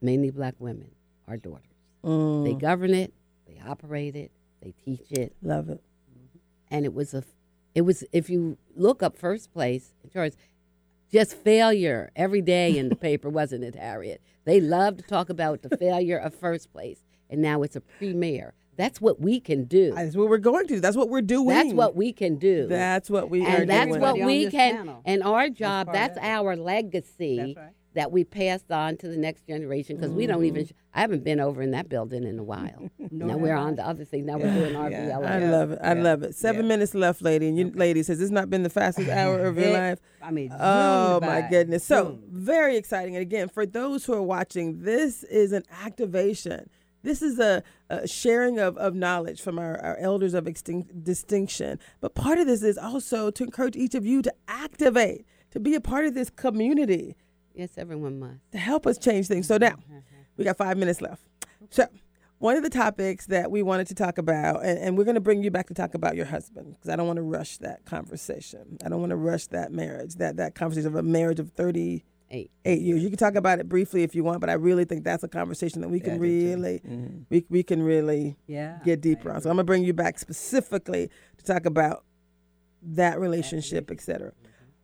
[0.02, 0.92] mainly black women,
[1.28, 1.66] our daughters.
[2.04, 2.44] Mm.
[2.44, 3.14] They govern it,
[3.48, 4.32] they operate it,
[4.62, 5.82] they teach it, Love it.
[6.70, 7.24] and it was a,
[7.74, 10.36] it was if you look up first place in charts,
[11.12, 14.22] just failure every day in the paper, wasn't it, Harriet?
[14.44, 17.00] They love to talk about the failure of first place,
[17.30, 18.54] and now it's a premier.
[18.82, 19.94] That's what we can do.
[19.94, 20.74] That's what we're going to.
[20.76, 20.80] Do.
[20.80, 21.50] That's what we're doing.
[21.50, 22.66] That's what we can do.
[22.68, 24.02] That's what we are and that's doing.
[24.02, 24.76] what we can.
[24.78, 27.74] panel And our job, part of that's our legacy That's right.
[27.94, 30.64] that we passed on to the next generation because we don't even.
[30.64, 30.76] Mm-hmm.
[30.94, 32.90] I haven't been over in that building in a while.
[33.14, 34.26] No, now we're on to other things.
[34.26, 35.26] Now we're doing RVLA.
[35.26, 35.80] I love it.
[35.84, 36.02] I Yeah.
[36.02, 36.34] love it.
[36.34, 36.68] Seven Yeah.
[36.70, 37.48] minutes left, lady.
[37.50, 40.00] And you, ladies, has this not been the fastest hour of your It- life?
[40.24, 41.84] I mean, Oh my goodness.
[41.84, 42.24] So Zoomed.
[42.32, 43.16] very exciting.
[43.16, 46.70] And again, for those who are watching, this is an activation.
[47.04, 51.80] This is a, a sharing of, of knowledge from our, our elders of extinct, distinction.
[52.00, 55.76] But part of this is also to encourage each of you to activate, to be
[55.76, 57.16] a part of this community,
[57.54, 58.52] Yes, everyone must.
[58.54, 59.48] to help us change things.
[59.48, 60.00] So now mm-hmm.
[60.38, 61.24] we got five minutes left.
[61.70, 61.86] So
[62.38, 65.22] one of the topics that we wanted to talk about, and, and we're going to
[65.22, 67.86] bring you back to talk about your husband because I don't want to rush that
[67.86, 68.78] conversation.
[68.84, 72.04] I don't want to rush that marriage, that that conversation of a marriage of thirty
[72.34, 72.50] Eight.
[72.66, 73.04] eight years.
[73.04, 75.28] You can talk about it briefly if you want, but I really think that's a
[75.28, 76.26] conversation that we can I do too.
[76.58, 77.26] really Mhm.
[77.30, 78.80] we we can really Yeah.
[78.86, 79.42] get deeper on.
[79.42, 82.06] So I'm gonna bring you back specifically to talk about
[82.82, 84.32] that relationship, et cetera.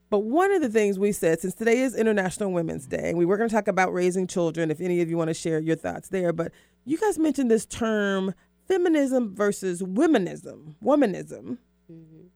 [0.10, 3.26] But one of the things we said, since today is International Women's Day, and we
[3.26, 5.76] were going to talk about raising children, if any of you want to share your
[5.76, 6.54] thoughts there, but
[6.86, 8.34] you guys mentioned this term
[8.68, 10.76] feminism versus womanism.
[10.82, 11.58] Womanism.
[11.92, 12.28] Mm-hmm.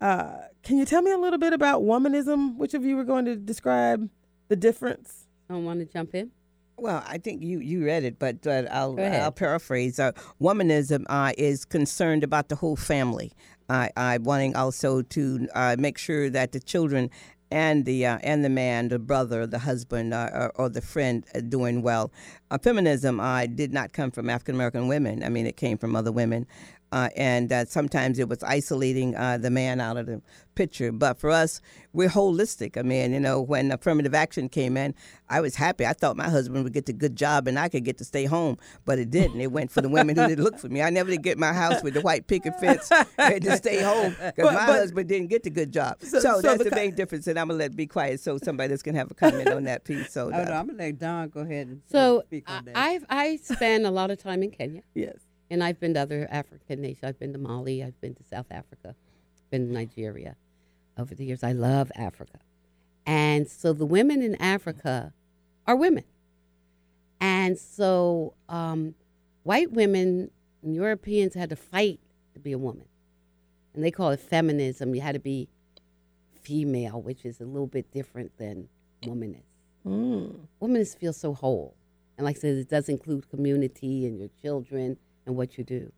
[0.00, 2.56] Uh, can you tell me a little bit about womanism?
[2.56, 4.08] Which of you were going to describe
[4.48, 5.26] the difference?
[5.48, 6.30] I don't want to jump in.
[6.76, 9.98] Well, I think you, you read it, but uh, I'll I'll paraphrase.
[9.98, 13.32] Uh, womanism uh, is concerned about the whole family.
[13.68, 17.10] I I wanting also to uh, make sure that the children
[17.50, 21.24] and the uh, and the man, the brother, the husband, uh, or, or the friend
[21.34, 22.12] are doing well.
[22.50, 25.24] Uh, feminism uh, did not come from African American women.
[25.24, 26.46] I mean, it came from other women.
[26.90, 30.22] Uh, and uh, sometimes it was isolating uh, the man out of the
[30.54, 30.90] picture.
[30.90, 31.60] But for us,
[31.92, 32.76] we're holistic.
[32.78, 34.94] I mean, you know, when affirmative action came in,
[35.28, 35.84] I was happy.
[35.84, 38.24] I thought my husband would get the good job and I could get to stay
[38.24, 39.40] home, but it didn't.
[39.40, 40.80] It went for the women who didn't look for me.
[40.80, 44.16] I never did get my house with the white picket fence and to stay home
[44.18, 45.96] because my but- husband didn't get the good job.
[46.00, 47.26] So- So, so that's the the main difference.
[47.26, 49.64] And I'm gonna let it be quiet so somebody else can have a comment on
[49.64, 50.10] that piece.
[50.12, 52.64] So Oh, no, uh, I'm gonna let Dawn go ahead and So speak I, on
[52.64, 52.76] that.
[52.76, 55.16] I've I spent a lot of time in Kenya, Yes.
[55.50, 57.04] And I've been to other African nations.
[57.04, 57.82] I've been to Mali.
[57.82, 58.94] I've been to South Africa.
[59.50, 60.36] Been to Nigeria.
[60.98, 62.38] Over the years, I love Africa,
[63.06, 65.12] and so the women in Africa
[65.66, 66.04] are women,
[67.20, 68.94] and so um,
[69.44, 70.30] white women
[70.62, 72.00] and Europeans had to fight
[72.34, 72.86] to be a woman,
[73.74, 74.94] and they call it feminism.
[74.94, 75.48] You had to be
[76.48, 78.68] female, which is a little bit different than
[79.04, 79.42] womanist.
[79.86, 80.34] Mm.
[80.60, 81.74] Womanist feels so whole.
[82.16, 84.96] And like I said, it does include community and your children
[85.28, 85.92] and what you do.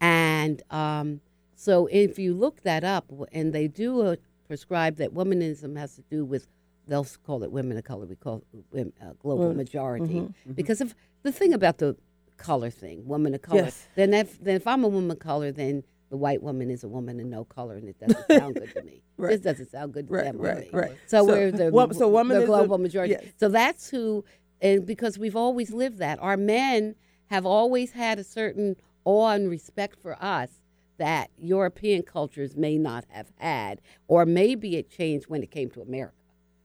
[0.00, 1.20] And um,
[1.54, 4.16] so if you look that up, and they do uh,
[4.48, 6.46] prescribe that womanism has to do with,
[6.88, 8.42] they'll call it women of color, we call
[8.72, 10.28] it uh, global Well, majority.
[10.54, 11.96] Because of the thing about the
[12.36, 13.88] color thing, woman of color, Yes.
[13.94, 16.88] then if, then if I'm a woman of color, then the white woman is a
[16.88, 19.02] woman and no color, and it doesn't sound good to me.
[19.16, 19.30] Right.
[19.30, 20.90] This doesn't sound good to Right, them or right, right.
[21.06, 23.12] So, So, we're the, wo- so woman the is a- global majority.
[23.12, 23.24] yes.
[23.38, 24.24] So that's who,
[24.60, 26.96] and because we've always lived that, our men
[27.28, 30.60] have always had a certain awe and respect for us
[30.98, 35.82] that European cultures may not have had, or maybe it changed when it came to
[35.82, 36.14] America.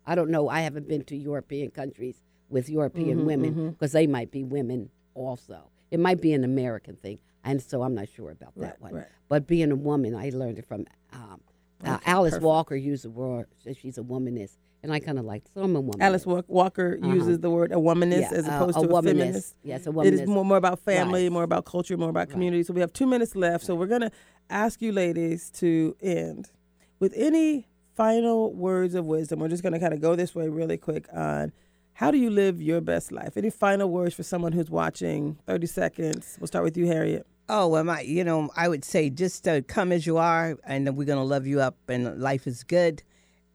[0.05, 0.49] I don't know.
[0.49, 4.89] I haven't been to European countries with European Mm-hmm, women because they might be women
[5.16, 5.70] also.
[5.91, 8.93] It might be an American thing, and so I'm not sure about that Right, one.
[8.95, 9.07] right.
[9.28, 11.41] But being a woman, I learned it from um,
[11.86, 12.45] uh, Okay, Alice perfect.
[12.45, 12.75] Walker.
[12.75, 13.47] Used the word
[13.82, 15.43] she's a womanist, and I kind of like.
[15.53, 16.01] So I'm a woman.
[16.01, 18.32] Alice Wa- Walker uses the word a womanist Uh-huh.
[18.34, 19.05] Yeah, as uh, opposed a to a, womanist.
[19.19, 19.55] feminist.
[19.63, 20.27] Yes, a It is womanist.
[20.27, 21.32] more, more about family, Right.
[21.32, 22.63] more about culture, more about community.
[22.63, 23.65] So we have two minutes left.
[23.65, 24.11] So we're going to
[24.49, 26.51] ask you ladies to end
[26.99, 29.39] with any final words of wisdom.
[29.39, 31.51] We're just going to kind of go this way really quick on
[31.93, 33.36] how do you live your best life?
[33.36, 35.38] Any final words for someone who's watching?
[35.47, 36.38] 30 seconds.
[36.39, 37.27] We'll start with you, Harriet.
[37.52, 40.95] Oh, well, my, you know, I would say just uh, come as you are, and
[40.95, 43.02] we're going to love you up, and life is good.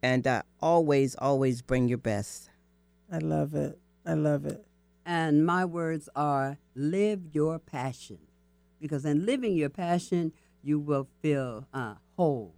[0.05, 2.51] and uh, always, always bring your best.
[3.11, 3.79] I love it.
[4.05, 4.63] I love it.
[5.07, 8.19] And my words are live your passion.
[8.83, 10.33] Because in living your passion,
[10.63, 12.55] you will feel uh, whole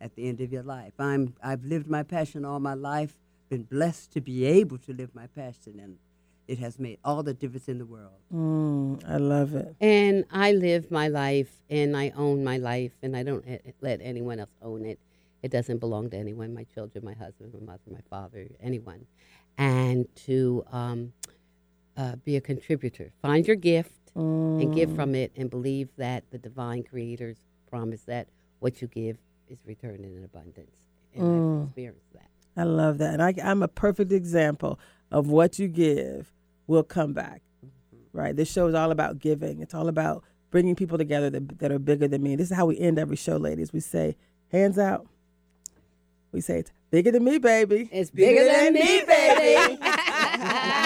[0.00, 0.94] at the end of your life.
[0.98, 3.16] I'm, I've lived my passion all my life,
[3.48, 5.98] been blessed to be able to live my passion, and
[6.48, 8.20] it has made all the difference in the world.
[8.34, 9.76] Mm, I love it.
[9.80, 14.00] And I live my life and I own my life and I don't eh, let
[14.02, 14.98] anyone else own it.
[15.42, 19.06] It doesn't belong to anyone my children, my husband, my mother, my father, anyone.
[19.58, 21.12] And to um,
[21.96, 23.12] uh, be a contributor.
[23.20, 27.36] Find your gift and give from it and believe that the divine creators
[27.70, 28.28] promise that
[28.60, 29.18] what you give
[29.48, 30.76] is returned in abundance.
[31.14, 32.30] And I've experienced that.
[32.56, 33.14] I love that.
[33.14, 34.80] And I, I'm a perfect example
[35.10, 36.32] of what you give
[36.68, 37.42] will come back.
[37.66, 38.16] Mm-hmm.
[38.16, 38.36] Right?
[38.36, 39.60] This show is all about giving.
[39.60, 42.36] It's all about bringing people together that, that are bigger than me.
[42.36, 43.72] This is how we end every show, ladies.
[43.72, 44.16] We say,
[44.52, 45.06] hands out.
[46.30, 47.88] We say, it's bigger than me, baby.
[47.90, 49.78] It's bigger than me, baby.